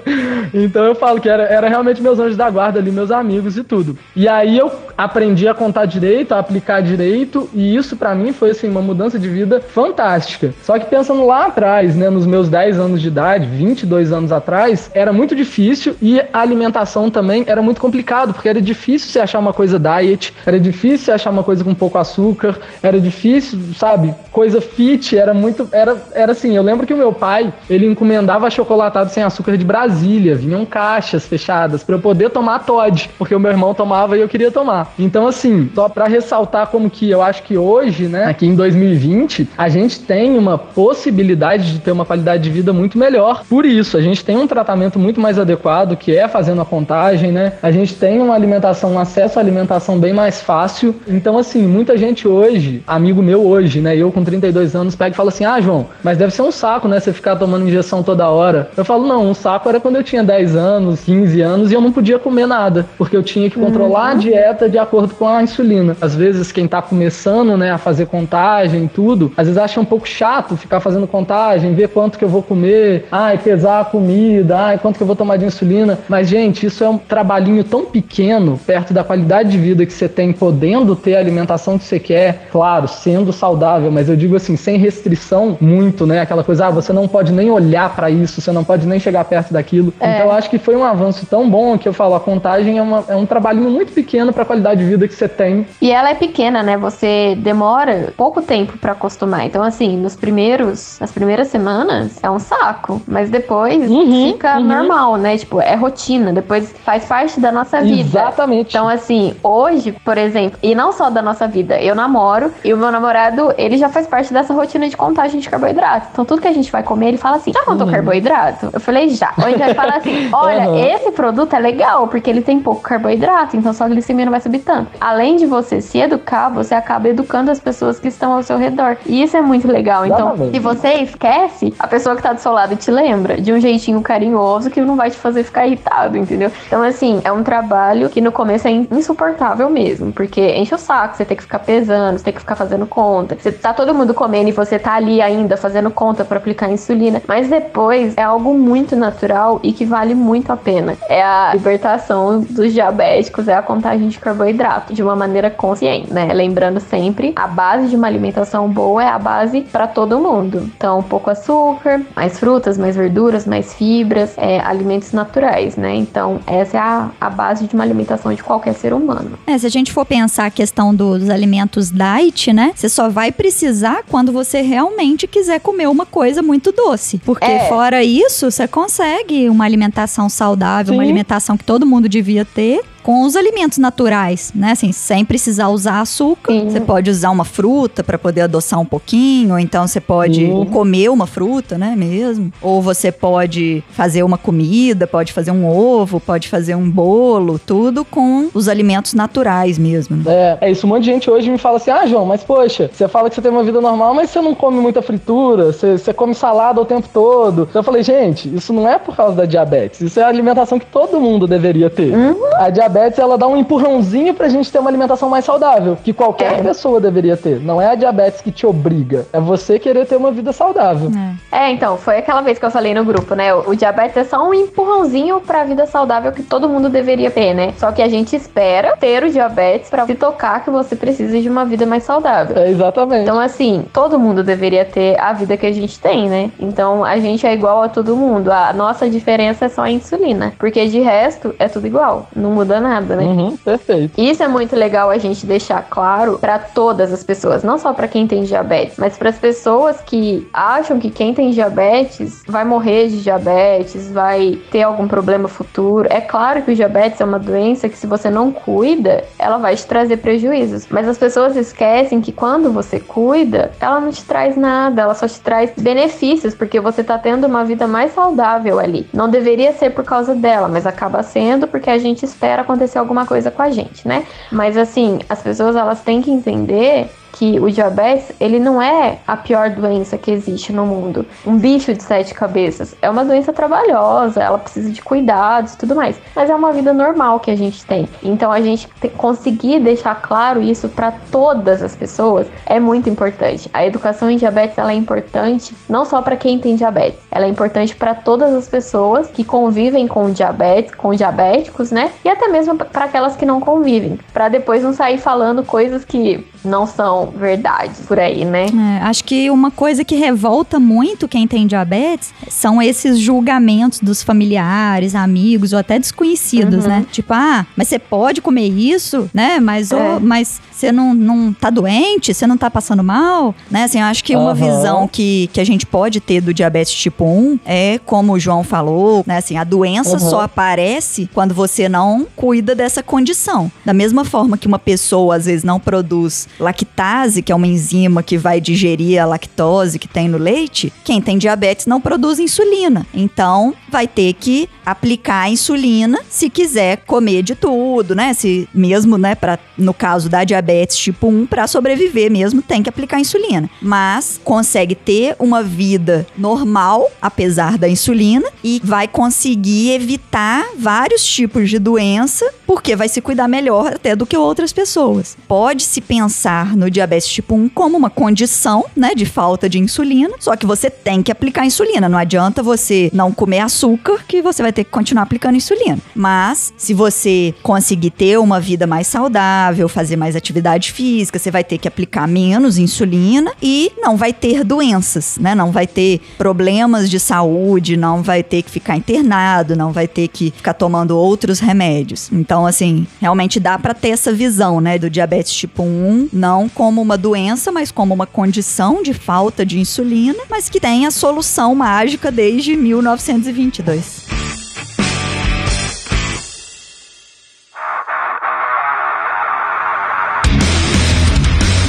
[0.52, 3.64] então eu falo que era, era realmente meus anjos da guarda ali, meus amigos e
[3.64, 3.98] tudo.
[4.14, 8.50] E aí eu aprendi a contar direito, a aplicar direito, e isso pra mim foi
[8.50, 10.54] assim uma mudança de vida fantástica.
[10.62, 14.90] Só que pensando lá atrás, né, nos meus 10 anos de idade, 22 anos atrás,
[14.94, 19.40] era muito difícil e a alimentação também era muito complicado, porque era difícil você achar
[19.40, 24.14] uma coisa diet, era difícil você achar uma coisa com pouco açúcar, era difícil, sabe?
[24.30, 28.48] Coisa fit, era muito era era assim, eu lembro que o meu pai, ele encomendava
[28.50, 33.40] chocolatado sem açúcar de Brasília, vinham caixas fechadas para eu poder tomar Todd, porque o
[33.40, 34.92] meu irmão tomava e eu queria tomar.
[34.98, 39.48] Então assim, só para ressaltar como que eu acho que hoje, né, aqui em 2020,
[39.56, 43.42] a gente tem uma possibilidade de ter uma qualidade de vida muito melhor.
[43.48, 47.32] Por isso, a gente tem um tratamento muito mais adequado, que é fazendo a contagem,
[47.32, 47.54] né?
[47.62, 50.94] A gente tem uma alimentação, um acesso à alimentação bem mais fácil.
[51.08, 55.16] Então, assim, muita gente hoje, amigo meu hoje, né, eu com 32 anos, pega e
[55.16, 58.28] fala assim: "Ah, João, mas deve ser um saco, né, você ficar tomando injeção toda
[58.28, 58.70] hora".
[58.76, 61.80] Eu falo: "Não, um saco era quando eu tinha 10 anos, 15 anos e eu
[61.80, 65.42] não podia comer nada, porque eu tinha que controlar a dieta de acordo com a
[65.42, 65.96] insulina.
[66.00, 69.84] Às vezes quem tá começando, né, a fazer contagem e tudo, às vezes acha um
[69.84, 74.58] pouco chato ficar fazendo contagem, ver quanto que eu vou comer, ai, pesar a comida,
[74.58, 75.98] ai, quanto que eu vou tomar de insulina.
[76.08, 80.08] Mas, gente, isso é um trabalhinho tão pequeno perto da qualidade de vida que você
[80.08, 84.56] tem, podendo ter a alimentação que você quer, claro, sendo saudável, mas eu digo assim,
[84.56, 86.20] sem restrição muito, né?
[86.20, 89.24] Aquela coisa, ah, você não pode nem olhar pra isso, você não pode nem chegar
[89.24, 89.92] perto daquilo.
[90.00, 90.14] É.
[90.14, 92.82] Então, eu acho que foi um avanço tão bom que eu falo, a contagem é,
[92.82, 95.66] uma- é um trabalhinho muito pequeno pra qualidade de vida que você tem.
[95.80, 96.76] E ela é pequena, né?
[96.76, 99.44] Você demora pouco tempo pra acostumar.
[99.46, 104.64] Então, assim, nos primeiros, nas primeiras semanas é um saco, mas depois Uhum, fica uhum.
[104.64, 105.36] normal, né?
[105.36, 108.00] Tipo, é rotina, depois faz parte da nossa vida.
[108.00, 108.68] Exatamente.
[108.76, 112.76] Então, assim, hoje, por exemplo, e não só da nossa vida, eu namoro e o
[112.76, 116.08] meu namorado, ele já faz parte dessa rotina de contagem de carboidrato.
[116.12, 118.70] Então, tudo que a gente vai comer, ele fala assim: já contou carboidrato?
[118.72, 119.32] Eu falei, já.
[119.42, 120.76] Ou então ele fala assim: olha, Uhum.
[121.10, 124.60] Esse produto é legal, porque ele tem pouco carboidrato, então sua glicemia não vai subir
[124.60, 124.92] tanto.
[125.00, 128.96] Além de você se educar, você acaba educando as pessoas que estão ao seu redor.
[129.04, 130.06] E isso é muito legal.
[130.06, 130.52] Então, Exatamente.
[130.52, 134.00] se você esquece, a pessoa que tá do seu lado te lembra de um jeitinho
[134.00, 136.50] carinhoso que não vai te fazer ficar irritado, entendeu?
[136.66, 141.16] Então, assim, é um trabalho que no começo é insuportável mesmo, porque enche o saco,
[141.16, 143.36] você tem que ficar pesando, você tem que ficar fazendo conta.
[143.38, 147.20] Você tá todo mundo comendo e você tá ali ainda fazendo conta pra aplicar insulina.
[147.26, 150.89] Mas depois é algo muito natural e que vale muito a pena.
[151.08, 156.32] É a libertação dos diabéticos, é a contagem de carboidrato de uma maneira consciente, né?
[156.32, 160.70] Lembrando sempre, a base de uma alimentação boa é a base para todo mundo.
[160.76, 165.94] Então, pouco açúcar, mais frutas, mais verduras, mais fibras, é, alimentos naturais, né?
[165.94, 169.38] Então, essa é a, a base de uma alimentação de qualquer ser humano.
[169.46, 172.72] É, se a gente for pensar a questão dos alimentos diet, né?
[172.74, 177.18] Você só vai precisar quando você realmente quiser comer uma coisa muito doce.
[177.18, 177.68] Porque É.
[177.68, 181.08] fora isso, você consegue uma alimentação saudável, uma Sim.
[181.08, 182.82] alimentação que todo mundo devia ter.
[183.02, 184.72] Com os alimentos naturais, né?
[184.72, 186.52] Assim, sem precisar usar açúcar.
[186.52, 186.68] Sim.
[186.70, 190.66] Você pode usar uma fruta para poder adoçar um pouquinho, ou então você pode Uhum.
[190.66, 192.52] comer uma fruta, né, mesmo.
[192.62, 198.04] Ou você pode fazer uma comida, pode fazer um ovo, pode fazer um bolo, tudo
[198.04, 200.16] com os alimentos naturais mesmo.
[200.16, 200.24] né?
[200.26, 200.86] É, é isso.
[200.86, 203.34] Um monte de gente hoje me fala assim: ah, João, mas poxa, você fala que
[203.34, 206.80] você tem uma vida normal, mas você não come muita fritura, você, você come salada
[206.80, 207.68] o tempo todo.
[207.74, 210.86] Eu falei, gente, isso não é por causa da diabetes, isso é a alimentação que
[210.86, 212.12] todo mundo deveria ter.
[212.56, 216.58] A diabetes, ela dá um empurrãozinho pra gente ter uma alimentação mais saudável, que qualquer
[216.58, 216.62] É.
[216.62, 217.60] pessoa deveria ter.
[217.60, 221.10] Não é a diabetes que te obriga, é você querer ter uma vida saudável.
[221.52, 223.54] É, então, foi aquela vez que eu falei no grupo, né?
[223.54, 227.54] O, o diabetes é só um empurrãozinho pra vida saudável que todo mundo deveria ter,
[227.54, 227.72] né?
[227.78, 231.48] Só que a gente espera ter o diabetes pra se tocar que você precisa de
[231.48, 232.56] uma vida mais saudável.
[232.56, 233.22] É exatamente.
[233.22, 236.50] Então, assim, todo mundo deveria ter a vida que a gente tem, né?
[236.58, 238.50] Então, a gente é igual a todo mundo.
[238.50, 240.52] A nossa diferença é só a insulina.
[240.58, 242.26] Porque de resto, é tudo igual.
[242.34, 243.24] Não muda nada, né?
[243.24, 244.20] Uhum, perfeito.
[244.20, 248.08] Isso é muito legal a gente deixar claro para todas as pessoas, não só para
[248.08, 253.08] quem tem diabetes, mas para as pessoas que acham que quem tem diabetes vai morrer
[253.08, 256.08] de diabetes, vai ter algum problema futuro.
[256.10, 259.76] É claro que o diabetes é uma doença que se você não cuida, ela vai
[259.76, 264.56] te trazer prejuízos, mas as pessoas esquecem que quando você cuida, ela não te traz
[264.56, 269.08] nada, ela só te traz benefícios, porque você tá tendo uma vida mais saudável ali.
[269.12, 273.26] Não deveria ser por causa dela, mas acaba sendo porque a gente espera acontecer alguma
[273.26, 274.24] coisa com a gente, né?
[274.50, 279.36] Mas assim, as pessoas elas têm que entender que o diabetes, ele não é a
[279.36, 281.24] pior doença que existe no mundo.
[281.46, 285.94] Um bicho de sete cabeças é uma doença trabalhosa, ela precisa de cuidados e tudo
[285.94, 288.08] mais, mas é uma vida normal que a gente tem.
[288.22, 293.70] Então a gente te- conseguir deixar claro isso para todas as pessoas é muito importante.
[293.72, 297.48] A educação em diabetes ela é importante não só para quem tem diabetes, ela é
[297.48, 302.10] importante para todas as pessoas que convivem com diabetes, com diabéticos, né?
[302.24, 306.46] E até mesmo para aquelas que não convivem, para depois não sair falando coisas que
[306.64, 308.66] não são verdades por aí, né?
[308.66, 314.22] É, acho que uma coisa que revolta muito quem tem diabetes são esses julgamentos dos
[314.22, 316.90] familiares, amigos ou até desconhecidos, Uhum.
[316.90, 317.06] né?
[317.10, 319.58] Tipo, ah, mas você pode comer isso, né?
[319.60, 320.18] Mas, É.
[320.20, 322.32] mas você não, não tá doente?
[322.34, 323.54] Você não tá passando mal?
[323.70, 323.84] Né?
[323.84, 324.54] Assim, eu acho que uma Aham.
[324.54, 328.62] visão que, que a gente pode ter do diabetes tipo 1 é, como o João
[328.64, 329.38] falou, né?
[329.38, 330.18] Assim, a doença Uhum.
[330.18, 333.70] só aparece quando você não cuida dessa condição.
[333.84, 338.22] Da mesma forma que uma pessoa, às vezes, não produz lactase, que é uma enzima
[338.22, 343.06] que vai digerir a lactose que tem no leite, quem tem diabetes não produz insulina.
[343.14, 348.34] Então, vai ter que aplicar a insulina se quiser comer de tudo, né?
[348.34, 352.88] Se mesmo, né, para no caso da diabetes tipo 1, para sobreviver mesmo, tem que
[352.88, 353.70] aplicar insulina.
[353.80, 361.70] Mas consegue ter uma vida normal, apesar da insulina, e vai conseguir evitar vários tipos
[361.70, 365.36] de doença, porque vai se cuidar melhor até do que outras pessoas.
[365.48, 366.39] Pode-se pensar
[366.76, 370.90] no diabetes tipo 1 como uma condição, né, de falta de insulina, só que você
[370.90, 372.08] tem que aplicar insulina.
[372.08, 375.98] Não adianta você não comer açúcar, que você vai ter que continuar aplicando insulina.
[376.14, 381.64] Mas, se você conseguir ter uma vida mais saudável, fazer mais atividade física, você vai
[381.64, 385.54] ter que aplicar menos insulina e não vai ter doenças, né?
[385.54, 390.28] Não vai ter problemas de saúde, não vai ter que ficar internado, não vai ter
[390.28, 392.30] que ficar tomando outros remédios.
[392.32, 397.00] Então, assim, realmente dá pra ter essa visão, né, do diabetes tipo 1, não como
[397.02, 401.74] uma doença, mas como uma condição de falta de insulina, mas que tem a solução
[401.74, 404.26] mágica desde 1922.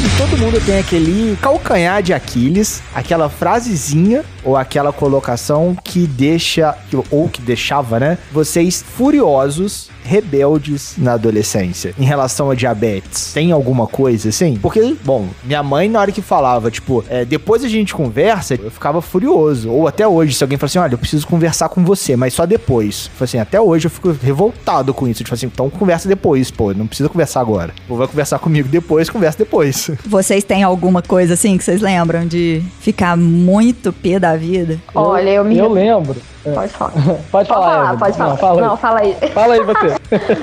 [0.03, 6.77] E todo mundo tem aquele calcanhar de Aquiles, aquela frasezinha ou aquela colocação que deixa,
[7.09, 8.17] ou que deixava, né?
[8.31, 13.33] Vocês furiosos, rebeldes na adolescência em relação a diabetes.
[13.33, 14.55] Tem alguma coisa assim?
[14.55, 18.71] Porque, bom, minha mãe, na hora que falava, tipo, é, depois a gente conversa, eu
[18.71, 19.69] ficava furioso.
[19.69, 22.45] Ou até hoje, se alguém fala assim, olha, eu preciso conversar com você, mas só
[22.45, 23.03] depois.
[23.03, 25.23] Tipo assim, até hoje eu fico revoltado com isso.
[25.23, 27.73] Tipo assim, então conversa depois, pô, não precisa conversar agora.
[27.89, 29.89] Ou vai conversar comigo depois, conversa depois.
[30.05, 34.77] Vocês têm alguma coisa assim que vocês lembram de ficar muito pé da vida?
[34.93, 36.15] Olha, eu me Eu lembro.
[36.43, 36.91] Pode falar.
[37.31, 38.29] Pode falar, pode falar.
[38.31, 39.15] Não, fala, Não, fala aí.
[39.33, 39.90] fala aí você.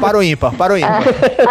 [0.01, 1.03] Para o ímpar, para o ímpar.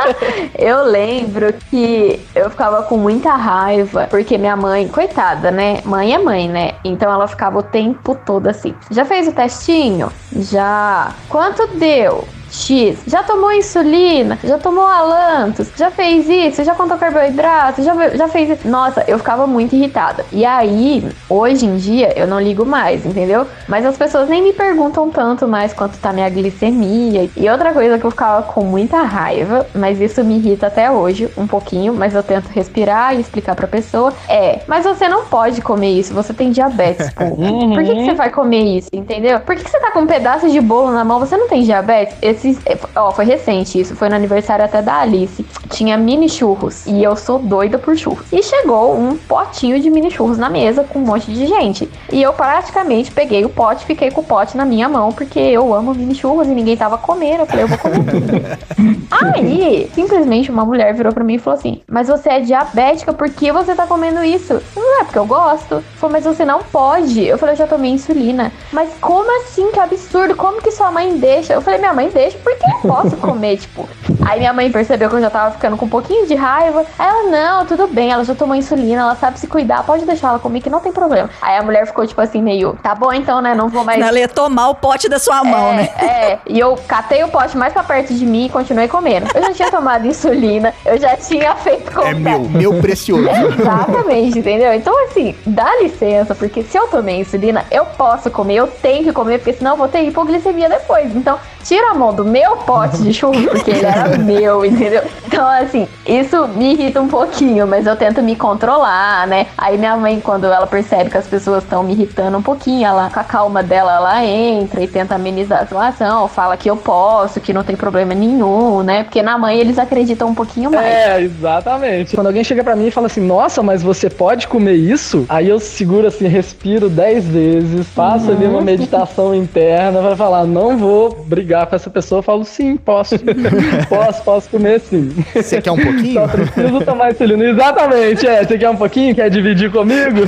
[0.57, 5.81] Eu lembro que eu ficava com muita raiva, porque minha mãe, coitada, né?
[5.85, 6.73] Mãe é mãe, né?
[6.83, 8.73] Então ela ficava o tempo todo assim.
[8.89, 10.11] Já fez o testinho?
[10.31, 11.13] Já.
[11.29, 12.27] Quanto deu?
[12.57, 18.27] X, já tomou insulina, já tomou alantos, já fez isso, já contou carboidrato, já, já
[18.27, 18.67] fez isso.
[18.67, 20.25] Nossa, eu ficava muito irritada.
[20.31, 23.45] E aí, hoje em dia, eu não ligo mais, entendeu?
[23.67, 27.29] Mas as pessoas nem me perguntam tanto mais quanto tá minha glicemia.
[27.35, 31.29] E outra coisa que eu ficava com muita raiva, mas isso me irrita até hoje,
[31.37, 35.61] um pouquinho, mas eu tento respirar e explicar pra pessoa, é, mas você não pode
[35.61, 37.25] comer isso, você tem diabetes, pô.
[37.75, 39.39] Por que, que você vai comer isso, entendeu?
[39.39, 41.63] Por que, que você tá com um pedaço de bolo na mão, você não tem
[41.63, 42.15] diabetes?
[42.47, 42.61] Esses,
[42.95, 45.45] ó, foi recente isso, foi no aniversário até da Alice.
[45.69, 48.25] Tinha mini churros e eu sou doida por churros.
[48.31, 51.89] E chegou um potinho de mini churros na mesa com um monte de gente.
[52.11, 55.73] E eu praticamente peguei o pote, fiquei com o pote na minha mão porque eu
[55.73, 57.43] amo mini churros e ninguém tava comendo.
[57.43, 58.97] Eu falei, eu vou comer tudo.
[59.09, 63.29] Aí, simplesmente uma mulher virou pra mim e falou assim: Mas você é diabética, por
[63.29, 64.61] que você tá comendo isso?
[64.75, 65.81] Não é porque eu gosto.
[65.95, 67.23] Falou, mas você não pode.
[67.25, 68.51] Eu falei, eu já tomei insulina.
[68.71, 69.71] Mas como assim?
[69.71, 70.35] Que absurdo.
[70.35, 71.53] Como que sua mãe deixa?
[71.53, 73.87] Eu falei, minha mãe deixa porque eu posso comer, tipo.
[74.25, 76.85] Aí minha mãe percebeu que eu já tava ficando com um pouquinho de raiva.
[76.97, 80.29] Aí ela, não, tudo bem, ela já tomou insulina, ela sabe se cuidar, pode deixar
[80.29, 81.29] ela comer que não tem problema.
[81.41, 83.55] Aí a mulher ficou, tipo assim, meio, tá bom então, né?
[83.55, 84.01] Não vou mais.
[84.01, 85.89] Ela ia tomar o pote da sua mão, é, né?
[85.97, 89.27] É, e eu catei o pote mais pra perto de mim e continuei comendo.
[89.33, 92.19] Eu já tinha tomado insulina, eu já tinha feito É contato.
[92.19, 93.27] meu, meu precioso.
[93.59, 94.73] Exatamente, entendeu?
[94.73, 99.13] Então, assim, dá licença, porque se eu tomei insulina, eu posso comer, eu tenho que
[99.13, 101.15] comer, porque senão eu vou ter hipoglicemia depois.
[101.15, 105.03] Então, tira a mão do meu pote de churros, porque ele era meu, entendeu?
[105.25, 109.47] Então, assim, isso me irrita um pouquinho, mas eu tento me controlar, né?
[109.57, 113.09] Aí minha mãe, quando ela percebe que as pessoas estão me irritando um pouquinho, ela,
[113.09, 117.41] com a calma dela, ela entra e tenta amenizar a situação, fala que eu posso,
[117.41, 119.03] que não tem problema nenhum, né?
[119.03, 120.85] Porque na mãe eles acreditam um pouquinho mais.
[120.85, 122.15] É, exatamente.
[122.15, 125.25] Quando alguém chega pra mim e fala assim, nossa, mas você pode comer isso?
[125.27, 130.77] Aí eu seguro assim, respiro dez vezes, faço ali uma meditação interna pra falar, não
[130.77, 131.25] vou
[131.57, 132.19] brigar com essa pessoa.
[132.19, 133.15] Eu falo, sim, posso.
[133.89, 135.09] posso, posso comer sim.
[135.33, 136.13] Você quer um pouquinho?
[136.13, 137.43] Só preciso tomar insulina.
[137.45, 138.43] Exatamente, é.
[138.43, 139.15] Você quer um pouquinho?
[139.15, 140.17] Quer dividir comigo?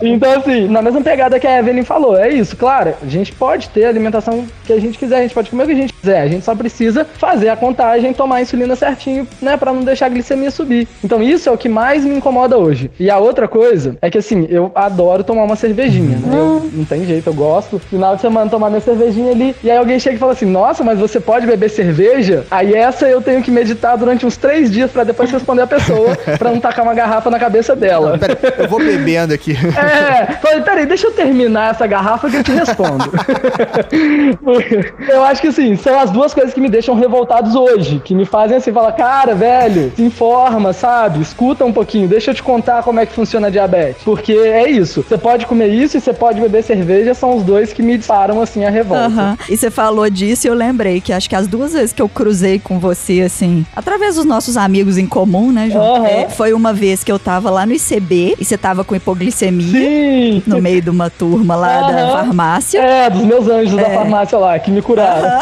[0.00, 2.94] E, então, assim, na mesma pegada que a Evelyn falou, é isso, claro.
[3.02, 5.66] A gente pode ter a alimentação que a gente quiser, a gente pode comer o
[5.66, 6.22] que a gente quiser.
[6.22, 9.56] A gente só precisa fazer a contagem, tomar a insulina certinho, né?
[9.56, 10.88] Pra não deixar a glicemia subir.
[11.04, 12.90] Então, isso é o que mais me incomoda hoje.
[12.98, 16.38] E a outra coisa é que, assim, eu adoro tomar uma cervejinha, né?
[16.38, 17.78] Eu, não tem jeito, eu gosto.
[17.78, 19.54] Final de semana tomar minha cervejinha ali.
[19.62, 22.44] E aí alguém chega e fala assim: Nossa, mas você pode beber cerveja?
[22.50, 26.16] Aí essa eu tenho que meditar durante uns três dias pra depois responder a pessoa,
[26.38, 28.18] pra não tacar uma garrafa na cabeça dela.
[28.18, 29.56] Pera, eu vou bebendo aqui.
[29.78, 33.04] É, falei, peraí, deixa eu terminar essa garrafa que eu te respondo.
[35.08, 38.24] eu acho que assim, são as duas coisas que me deixam revoltados hoje, que me
[38.24, 41.20] fazem assim, falar, cara, velho, se informa, sabe?
[41.20, 44.02] Escuta um pouquinho, deixa eu te contar como é que funciona a diabetes.
[44.02, 47.72] Porque é isso, você pode comer isso e você pode beber cerveja, são os dois
[47.72, 49.06] que me disparam assim a revolta.
[49.06, 49.38] Aham.
[49.58, 52.60] Você falou disso e eu lembrei que acho que as duas vezes que eu cruzei
[52.60, 55.96] com você, assim, através dos nossos amigos em comum, né, João?
[55.96, 56.06] Aham.
[56.06, 59.72] É, foi uma vez que eu tava lá no ICB e você tava com hipoglicemia
[59.72, 60.42] Sim!
[60.46, 62.12] no meio de uma turma lá da Aham.
[62.12, 62.78] farmácia.
[62.78, 65.40] É, dos meus anjos da farmácia lá, que me curaram.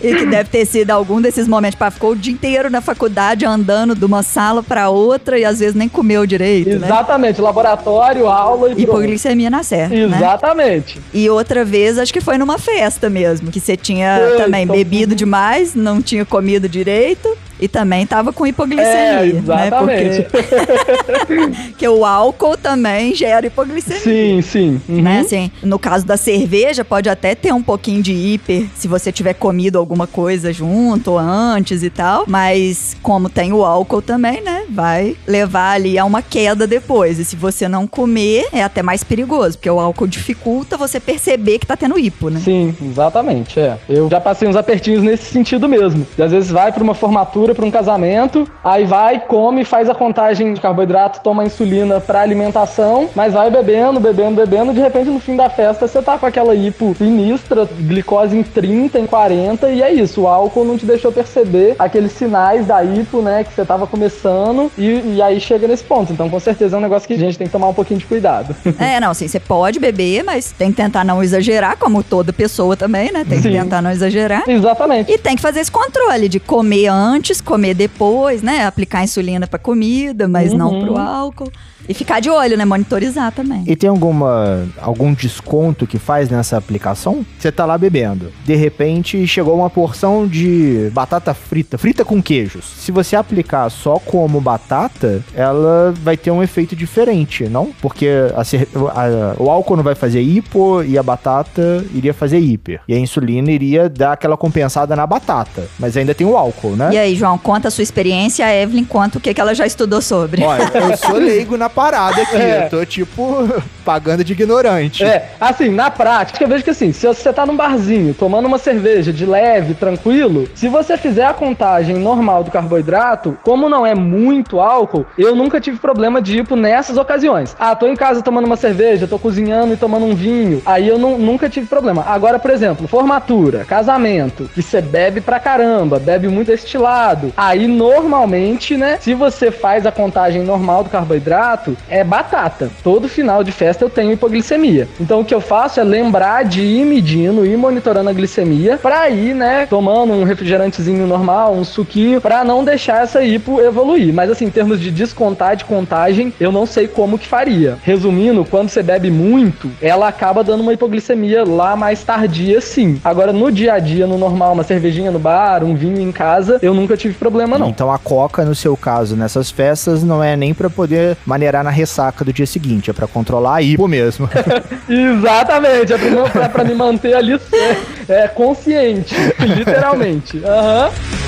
[0.00, 1.78] E que deve ter sido algum desses momentos.
[1.78, 5.60] Pá, ficou o dia inteiro na faculdade andando de uma sala pra outra e às
[5.60, 6.88] vezes nem comeu direito, né?
[6.88, 8.80] Exatamente, laboratório, aula e pronto.
[8.82, 10.16] Hipoglicemia na certa, né?
[10.16, 11.00] Exatamente.
[11.14, 14.76] E outra vez, acho que foi numa festa mesmo, que você tinha Foi, também então-
[14.76, 19.38] bebido demais, não tinha comido direito e também tava com hipoglicemia, É, né?
[19.38, 20.22] exatamente.
[20.24, 24.00] Porque, porque o álcool também gera hipoglicemia.
[24.00, 24.80] Sim, sim.
[24.88, 25.00] Uhum.
[25.00, 29.12] Né, assim, no caso da cerveja, pode até ter um pouquinho de hiper se você
[29.12, 32.24] tiver comido alguma coisa junto ou antes e tal.
[32.26, 34.64] Mas como tem o álcool também, né?
[34.68, 37.20] Vai levar ali a uma queda depois.
[37.20, 41.60] E se você não comer, é até mais perigoso, porque o álcool dificulta você perceber
[41.60, 42.40] que tá tendo hipo, né?
[42.40, 43.78] Sim, exatamente, é.
[43.88, 46.04] Eu já passei uns apertinhos nesse sentido mesmo.
[46.18, 49.94] E às vezes vai pra uma formatura, pra um casamento, aí vai, come, faz a
[49.94, 55.20] contagem de carboidrato, toma insulina pra alimentação, mas vai bebendo, bebendo, bebendo, de repente no
[55.20, 59.82] fim da festa você tá com aquela hipo sinistra, glicose em 30, em 40, e
[59.82, 63.64] é isso, o álcool não te deixou perceber aqueles sinais da hipo, né, que você
[63.64, 66.12] tava começando, e, e aí chega nesse ponto.
[66.12, 68.06] Então com certeza é um negócio que a gente tem que tomar um pouquinho de
[68.06, 68.54] cuidado.
[68.82, 72.76] É, não, assim, você pode beber, mas tem que tentar não exagerar, como toda pessoa
[72.76, 73.24] também, né?
[73.28, 73.60] Tem que Sim.
[73.60, 74.42] tentar não exagerar.
[74.48, 75.12] Exatamente.
[75.12, 78.64] E tem que fazer esse controle de comer antes, comer depois, né?
[78.66, 80.80] Aplicar insulina pra comida, mas não Uhum.
[80.84, 81.50] pro álcool.
[81.88, 82.64] E ficar de olho, né?
[82.64, 83.64] Monitorizar também.
[83.66, 87.26] E tem alguma algum desconto que faz nessa aplicação?
[87.36, 88.30] Você tá lá bebendo.
[88.44, 92.64] De repente chegou uma porção de batata frita, frita com queijos.
[92.64, 97.72] Se você aplicar só como batata, ela vai ter um efeito diferente, não?
[97.82, 102.80] Porque a a- o álcool não vai fazer hipo e a batata iria fazer hiper.
[102.86, 105.66] E a insulina iria dar aquela compensada na batata.
[105.80, 106.90] Mas ainda tem o álcool, né?
[106.92, 109.64] E aí, João, conta a sua experiência, a Evelyn conta o que, que ela já
[109.64, 110.42] estudou sobre.
[110.42, 112.34] Olha, eu sou leigo na parada aqui.
[112.34, 112.64] É.
[112.64, 113.48] Eu tô, tipo,
[113.84, 115.04] pagando de ignorante.
[115.04, 118.58] É, assim, na prática, eu vejo que assim, se você tá num barzinho tomando uma
[118.58, 123.94] cerveja de leve, tranquilo, se você fizer a contagem normal do carboidrato, como não é
[123.94, 127.54] muito álcool, eu nunca tive problema de hipo nessas ocasiões.
[127.56, 130.98] Ah, tô em casa tomando uma cerveja, tô cozinhando e tomando um vinho, aí eu
[130.98, 132.04] nu- nunca tive problema.
[132.04, 138.76] Agora, por exemplo, formatura, casamento, que você bebe pra caramba, bebe muito destilado, aí normalmente,
[138.76, 142.70] né, se você faz a contagem normal do carboidrato, é batata.
[142.82, 144.88] Todo final de festa eu tenho hipoglicemia.
[145.00, 149.08] Então o que eu faço é lembrar de ir medindo, ir monitorando a glicemia, pra
[149.08, 154.12] ir, né, tomando um refrigerantezinho normal, um suquinho, pra não deixar essa hipo evoluir.
[154.12, 157.78] Mas assim, em termos de descontar de contagem, eu não sei como que faria.
[157.82, 163.00] Resumindo, quando você bebe muito, ela acaba dando uma hipoglicemia lá mais tardia, sim.
[163.04, 166.58] Agora, no dia a dia, no normal, uma cervejinha no bar, um vinho em casa,
[166.62, 167.68] eu nunca tive problema, não.
[167.68, 171.70] Então a coca, no seu caso, nessas festas, não é nem pra poder maneirar na
[171.70, 174.28] ressaca do dia seguinte, é pra controlar a hipo mesmo.
[174.88, 177.76] Exatamente, é pra, pra, pra me manter ali é,
[178.08, 180.42] é, consciente, literalmente.
[180.44, 181.21] Aham.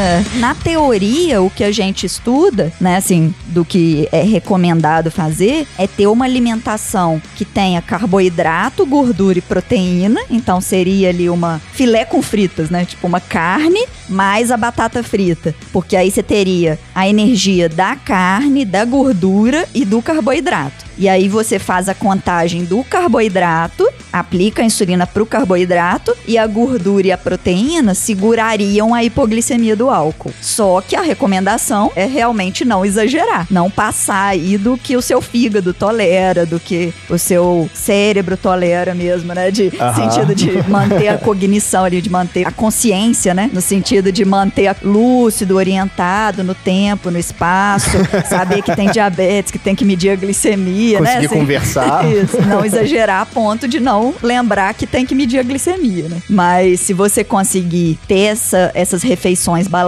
[0.00, 0.24] É.
[0.38, 5.86] Na teoria, o que a gente estuda, né, assim, do que é recomendado fazer, é
[5.86, 10.22] ter uma alimentação que tenha carboidrato, gordura e proteína.
[10.30, 12.86] Então seria ali uma filé com fritas, né?
[12.86, 15.54] Tipo uma carne mais a batata frita.
[15.70, 20.90] Porque aí você teria a energia da carne, da gordura e do carboidrato.
[20.96, 26.46] E aí você faz a contagem do carboidrato, aplica a insulina pro carboidrato e a
[26.46, 30.32] gordura e a proteína segurariam a hipoglicemia do álcool.
[30.40, 35.20] Só que a recomendação é realmente não exagerar, não passar aí do que o seu
[35.20, 39.50] fígado tolera, do que o seu cérebro tolera mesmo, né?
[39.50, 39.94] De Aham.
[40.10, 43.50] sentido de manter a cognição ali, de manter a consciência, né?
[43.52, 47.90] No sentido de manter a- lúcido, orientado no tempo, no espaço,
[48.28, 51.14] saber que tem diabetes, que tem que medir a glicemia, né?
[51.16, 52.04] Conseguir conversar.
[52.10, 56.18] Isso, não exagerar a ponto de não lembrar que tem que medir a glicemia, né?
[56.28, 59.79] Mas se você conseguir ter essa- essas refeições balanceadas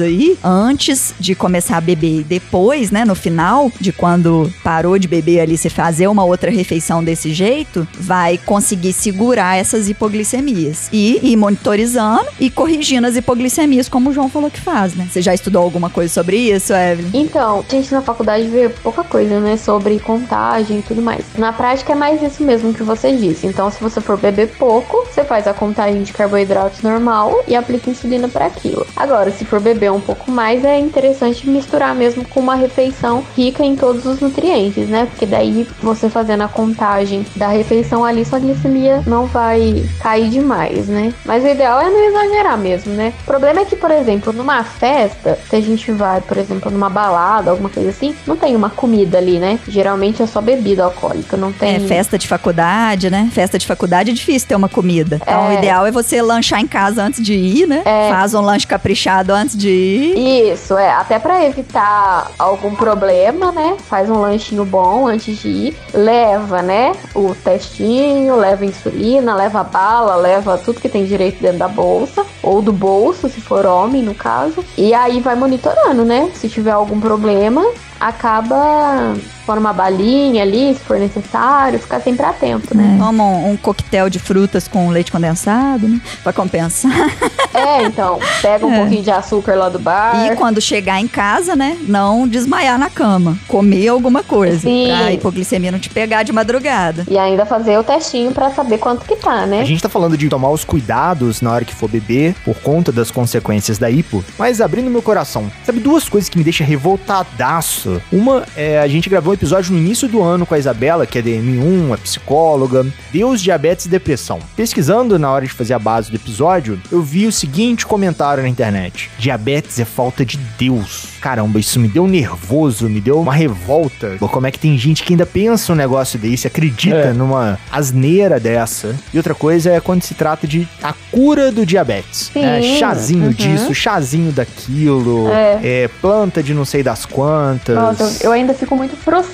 [0.00, 5.08] aí, antes de começar a beber e depois, né, no final, de quando parou de
[5.08, 10.88] beber ali, você fazer uma outra refeição desse jeito, vai conseguir segurar essas hipoglicemias.
[10.92, 15.08] E ir monitorizando e corrigindo as hipoglicemias, como o João falou que faz, né?
[15.10, 17.10] Você já estudou alguma coisa sobre isso, Evelyn?
[17.14, 21.24] Então, a gente na faculdade vê pouca coisa, né, sobre contagem e tudo mais.
[21.36, 23.46] Na prática é mais isso mesmo que você disse.
[23.46, 27.90] Então, se você for beber pouco, você faz a contagem de carboidratos normal e aplica
[27.90, 28.86] insulina para aquilo.
[28.96, 33.62] Agora, se for beber um pouco mais, é interessante misturar mesmo com uma refeição rica
[33.64, 35.06] em todos os nutrientes, né?
[35.06, 40.86] Porque daí você fazendo a contagem da refeição ali, sua glicemia não vai cair demais,
[40.88, 41.12] né?
[41.24, 43.12] Mas o ideal é não exagerar mesmo, né?
[43.22, 46.88] O problema é que, por exemplo, numa festa, se a gente vai, por exemplo, numa
[46.88, 49.58] balada, alguma coisa assim, não tem uma comida ali, né?
[49.68, 51.76] Geralmente é só bebida alcoólica, não tem.
[51.76, 53.28] É, festa de faculdade, né?
[53.32, 55.18] Festa de faculdade é difícil ter uma comida.
[55.22, 55.50] Então, É.
[55.50, 57.82] o ideal é você lanchar em casa antes de ir, né?
[57.84, 58.08] É.
[58.10, 60.52] Faz um lanche caprichado antes de ir.
[60.52, 60.90] Isso, é.
[60.90, 63.76] Até pra evitar algum problema, né?
[63.88, 65.76] Faz um lanchinho bom antes de ir.
[65.92, 66.92] Leva, né?
[67.12, 72.24] O testinho, leva insulina, leva bala, leva tudo que tem direito dentro da bolsa.
[72.44, 74.64] Ou do bolso, se for homem, no caso.
[74.78, 76.30] E aí vai monitorando, né?
[76.32, 77.66] Se tiver algum problema,
[77.98, 79.16] acaba
[79.46, 81.78] pondo uma balinha ali, se for necessário.
[81.78, 82.96] Ficar sempre atento, né?
[82.98, 86.00] Toma um, um coquetel de frutas com leite condensado, né?
[86.22, 86.92] Pra compensar.
[87.56, 88.18] É, então.
[88.42, 88.80] Pega um É.
[88.80, 90.26] pouquinho de açúcar lá do bar.
[90.30, 91.78] E quando chegar em casa, né?
[91.88, 93.38] Não desmaiar na cama.
[93.48, 94.58] Comer alguma coisa.
[94.60, 94.88] Sim.
[94.88, 97.06] Pra hipoglicemia não te pegar de madrugada.
[97.10, 99.62] E ainda fazer o testinho pra saber quanto que tá, né?
[99.62, 102.92] A gente tá falando de tomar os cuidados na hora que for beber, por conta
[102.92, 108.02] das consequências da hipo, mas abrindo meu coração, sabe duas coisas que me deixam revoltadaço?
[108.12, 111.22] Uma é a gente gravou episódio no início do ano com a Isabela, que é
[111.22, 114.38] DM1, é psicóloga, Deus, Diabetes e Depressão.
[114.56, 118.48] Pesquisando na hora de fazer a base do episódio, eu vi o seguinte comentário na
[118.48, 121.16] internet: Diabetes é falta de Deus.
[121.20, 124.14] Caramba, isso me deu nervoso, me deu uma revolta.
[124.18, 127.12] Pô, Como é que tem gente que ainda pensa um negócio desse, acredita É.
[127.12, 128.94] numa asneira dessa?
[129.12, 132.30] E outra coisa é quando se trata de a cura do diabetes.
[132.32, 132.44] Sim.
[132.44, 133.30] É, chazinho Uhum.
[133.32, 135.60] disso, chazinho daquilo, É.
[135.84, 137.74] é, planta de não sei das quantas.
[137.74, 139.25] Nossa, eu, ainda fico muito frustrada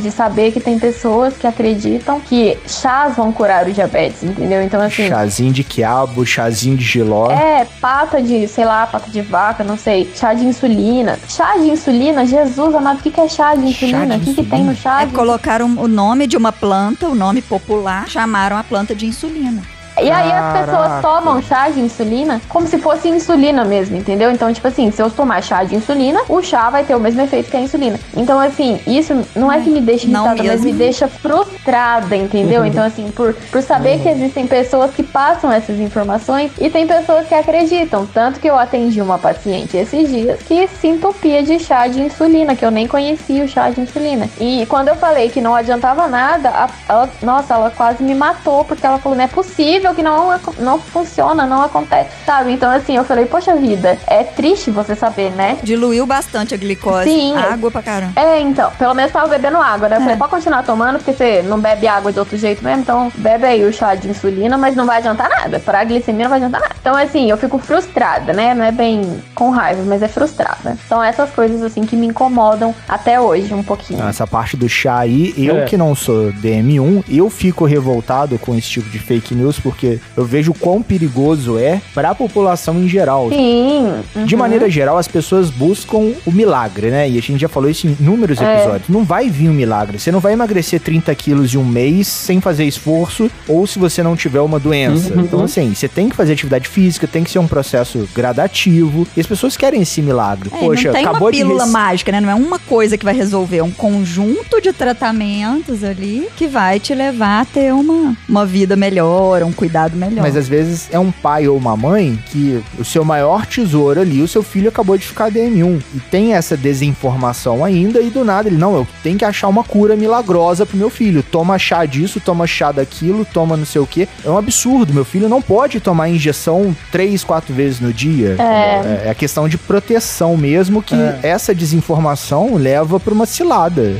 [0.00, 4.62] de saber que tem pessoas que acreditam que chás vão curar o diabetes, entendeu?
[4.62, 5.08] Então, assim.
[5.08, 7.30] Chazinho de quiabo, chazinho de giló.
[7.30, 11.18] É, pata de, sei lá, pata de vaca, não sei, chá de insulina.
[11.28, 14.16] Chá de insulina, Jesus amado, o que, que é chá de insulina?
[14.16, 15.02] O que, que tem no chá?
[15.02, 19.06] É, de colocaram o nome de uma planta, o nome popular, chamaram a planta de
[19.06, 19.62] insulina.
[20.02, 24.30] E aí as pessoas tomam chá de insulina como se fosse insulina mesmo, entendeu?
[24.30, 27.20] Então, tipo assim, se eu tomar chá de insulina, o chá vai ter o mesmo
[27.20, 27.98] efeito que a insulina.
[28.16, 32.64] Então, assim, isso não é que me deixa irritada, mas me deixa frustrada, entendeu?
[32.64, 37.26] Então, assim, por, por saber que existem pessoas que passam essas informações e tem pessoas
[37.26, 38.06] que acreditam.
[38.06, 42.54] Tanto que eu atendi uma paciente esses dias que se entupia de chá de insulina,
[42.54, 44.28] que eu nem conhecia o chá de insulina.
[44.40, 48.64] E quando eu falei que não adiantava nada, a- ela, nossa, ela quase me matou,
[48.64, 52.52] porque ela falou, não é possível que não, não funciona, não acontece, sabe?
[52.52, 55.58] Então, assim, eu falei, poxa vida, é triste você saber, né?
[55.62, 57.08] Diluiu bastante a glicose.
[57.10, 57.36] Sim.
[57.36, 58.12] Água pra caramba.
[58.20, 59.96] É, então, pelo menos tava bebendo água, né?
[59.96, 60.02] Eu É.
[60.04, 63.46] falei, pode continuar tomando, porque você não bebe água de outro jeito mesmo, então bebe
[63.46, 65.58] aí o chá de insulina, mas não vai adiantar nada.
[65.60, 66.74] Pra glicemia não vai adiantar nada.
[66.80, 68.54] Então, assim, eu fico frustrada, né?
[68.54, 70.76] Não é bem com raiva, mas é frustrada.
[70.88, 74.06] São essas coisas, assim, que me incomodam até hoje um pouquinho.
[74.08, 75.64] Essa parte do chá aí, eu É.
[75.64, 80.24] que não sou DM1, eu fico revoltado com esse tipo de fake news, porque eu
[80.24, 83.30] vejo o quão perigoso é pra população em geral.
[83.30, 84.02] Sim.
[84.24, 84.38] De uhum.
[84.40, 87.08] maneira geral, as pessoas buscam o milagre, né?
[87.08, 88.56] E a gente já falou isso em inúmeros É.
[88.56, 88.88] episódios.
[88.88, 89.98] Não vai vir um milagre.
[89.98, 94.02] Você não vai emagrecer 30 quilos em um mês sem fazer esforço ou se você
[94.02, 95.14] não tiver uma doença.
[95.14, 95.20] Uhum.
[95.20, 99.06] Então, assim, você tem que fazer atividade física, tem que ser um processo gradativo.
[99.16, 100.50] E as pessoas querem esse milagre.
[100.52, 102.20] É, Poxa, não tem acabou uma de pílula mágica, né?
[102.20, 106.80] Não é uma coisa que vai resolver, é um conjunto de tratamentos ali que vai
[106.80, 110.22] te levar a ter uma, uma vida melhor, um cuidado melhor.
[110.22, 114.22] Mas às vezes é um pai ou uma mãe que o seu maior tesouro ali,
[114.22, 115.80] o seu filho acabou de ficar DM1.
[115.94, 119.64] E tem essa desinformação ainda, e do nada ele, não, eu tenho que achar uma
[119.64, 121.22] cura milagrosa pro meu filho.
[121.22, 124.08] Toma chá disso, toma chá daquilo, toma não sei o que.
[124.24, 124.92] É um absurdo.
[124.94, 128.36] Meu filho não pode tomar injeção três, quatro vezes no dia.
[128.38, 128.42] É.
[128.42, 131.18] É, é a questão de proteção mesmo que É.
[131.22, 133.96] essa desinformação leva pra uma cilada.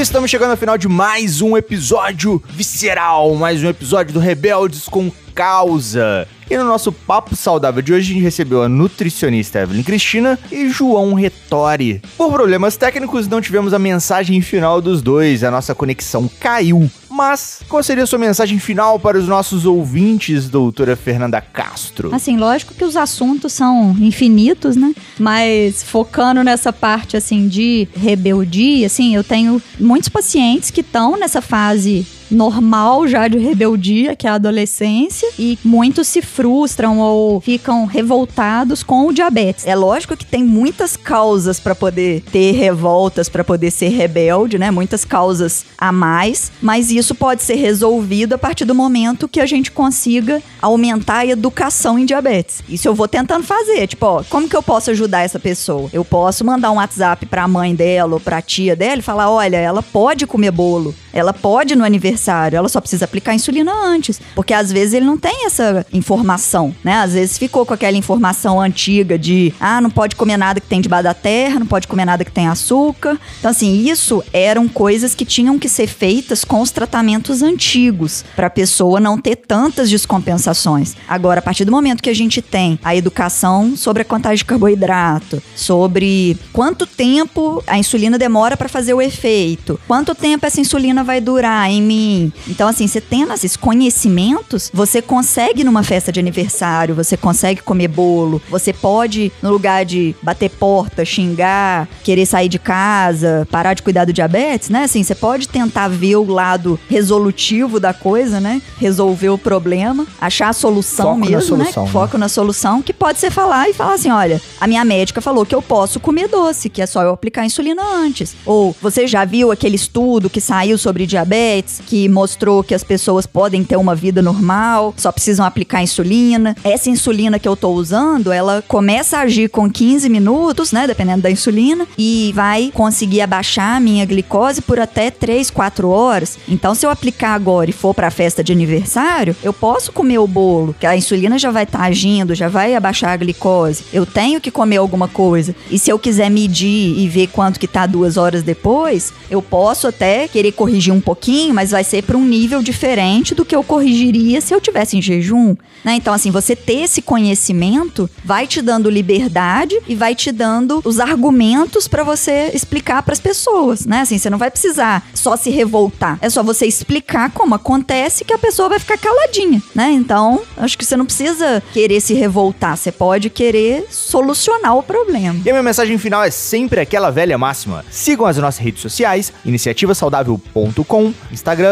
[0.00, 5.10] Estamos chegando ao final de mais um episódio visceral, mais um episódio do Rebeldes com
[5.34, 6.28] Causa.
[6.48, 10.68] E no nosso papo saudável de hoje a gente recebeu a nutricionista Evelyn Cristina e
[10.68, 12.00] João Retori.
[12.16, 16.88] Por problemas técnicos não tivemos a mensagem final dos dois, a nossa conexão caiu.
[17.10, 22.14] Mas qual seria a sua mensagem final para os nossos ouvintes, doutora Fernanda Castro?
[22.14, 24.94] Assim, lógico que os assuntos são infinitos, né?
[25.18, 31.40] Mas focando nessa parte, assim, de rebeldia, assim, eu tenho muitos pacientes que estão nessa
[31.40, 37.84] fase normal já de rebeldia, que é a adolescência, e muitos se frustram ou ficam
[37.84, 39.66] revoltados com o diabetes.
[39.66, 44.70] É lógico que tem muitas causas para poder ter revoltas, para poder ser rebelde, né?
[44.70, 49.46] Muitas causas a mais, mas isso pode ser resolvido a partir do momento que a
[49.46, 52.62] gente consiga aumentar a educação em diabetes.
[52.68, 55.88] Isso eu vou tentando fazer, tipo, ó, como que eu posso ajudar essa pessoa?
[55.92, 59.56] Eu posso mandar um WhatsApp pra mãe dela ou pra tia dela e falar, olha,
[59.56, 62.15] ela pode comer bolo, ela pode no aniversário,
[62.56, 66.94] ela só precisa aplicar insulina antes, porque às vezes ele não tem essa informação, né?
[66.94, 70.80] Às vezes ficou com aquela informação antiga de, ah, não pode comer nada que tem
[70.80, 73.18] debaixo da terra, não pode comer nada que tem açúcar.
[73.38, 78.46] Então assim, isso eram coisas que tinham que ser feitas com os tratamentos antigos, para
[78.46, 80.94] a pessoa não ter tantas descompensações.
[81.08, 84.44] Agora, a partir do momento que a gente tem a educação sobre a contagem de
[84.44, 91.04] carboidrato, sobre quanto tempo a insulina demora para fazer o efeito, quanto tempo essa insulina
[91.04, 92.05] vai durar em mim.
[92.48, 97.88] Então, assim, você tendo esses conhecimentos, você consegue numa festa de aniversário, você consegue comer
[97.88, 103.82] bolo, você pode, no lugar de bater porta, xingar, querer sair de casa, parar de
[103.82, 104.84] cuidar do diabetes, né?
[104.84, 108.60] Assim, você pode tentar ver o lado resolutivo da coisa, né?
[108.78, 111.86] Resolver o problema, achar a solução Foco mesmo, solução, né?
[111.86, 111.92] né?
[111.92, 115.46] Foco na solução, que pode ser falar e falar assim: olha, a minha médica falou
[115.46, 118.36] que eu posso comer doce, que é só eu aplicar insulina antes.
[118.44, 122.84] Ou você já viu aquele estudo que saiu sobre diabetes, que que mostrou que as
[122.84, 126.54] pessoas podem ter uma vida normal, só precisam aplicar insulina.
[126.62, 131.22] Essa insulina que eu tô usando, ela começa a agir com 15 minutos, né, dependendo
[131.22, 136.38] da insulina, e vai conseguir abaixar a minha glicose por até 3, 4 horas.
[136.46, 140.18] Então, se eu aplicar agora e for para a festa de aniversário, eu posso comer
[140.18, 143.84] o bolo, que a insulina já vai estar tá agindo, já vai abaixar a glicose.
[143.90, 145.56] Eu tenho que comer alguma coisa.
[145.70, 149.88] E se eu quiser medir e ver quanto que tá duas horas depois, eu posso
[149.88, 153.62] até querer corrigir um pouquinho, mas vai ser para um nível diferente do que eu
[153.62, 155.56] corrigiria se eu tivesse em jejum.
[155.84, 155.94] Né?
[155.94, 160.98] Então, assim, você ter esse conhecimento vai te dando liberdade e vai te dando os
[160.98, 164.00] argumentos para você explicar para as pessoas, né?
[164.00, 166.18] Assim, você não vai precisar só se revoltar.
[166.20, 169.90] É só você explicar como acontece que a pessoa vai ficar caladinha, né?
[169.92, 175.40] Então, acho que você não precisa querer se revoltar, você pode querer solucionar o problema.
[175.44, 177.84] E a minha mensagem final é sempre aquela velha máxima.
[177.90, 181.14] Sigam as nossas redes sociais, iniciativasaudável.com,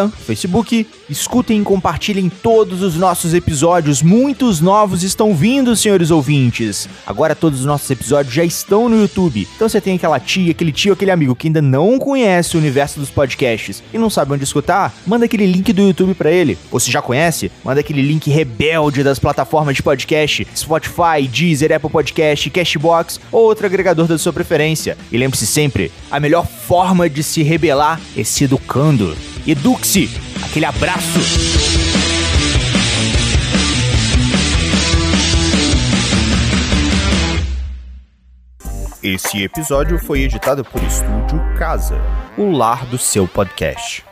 [0.04, 4.02] Instagram, Facebook, escutem e compartilhem todos os nossos episódios.
[4.02, 6.88] Muitos novos estão vindo, senhores ouvintes.
[7.06, 9.46] Agora todos os nossos episódios já estão no YouTube.
[9.54, 13.00] Então você tem aquela tia, aquele tio, aquele amigo que ainda não conhece o universo
[13.00, 16.58] dos podcasts e não sabe onde escutar, manda aquele link do YouTube para ele.
[16.70, 21.90] Ou se já conhece, manda aquele link rebelde das plataformas de podcast, Spotify, Deezer, Apple
[21.90, 24.96] Podcast, Cashbox ou outro agregador da sua preferência.
[25.10, 29.14] E lembre-se sempre, a melhor forma de se rebelar é se educando.
[29.46, 30.08] Eduque-se!
[30.42, 31.20] Aquele abraço!
[39.02, 42.00] Esse episódio foi editado por Estúdio Casa,
[42.38, 44.02] o lar do seu podcast.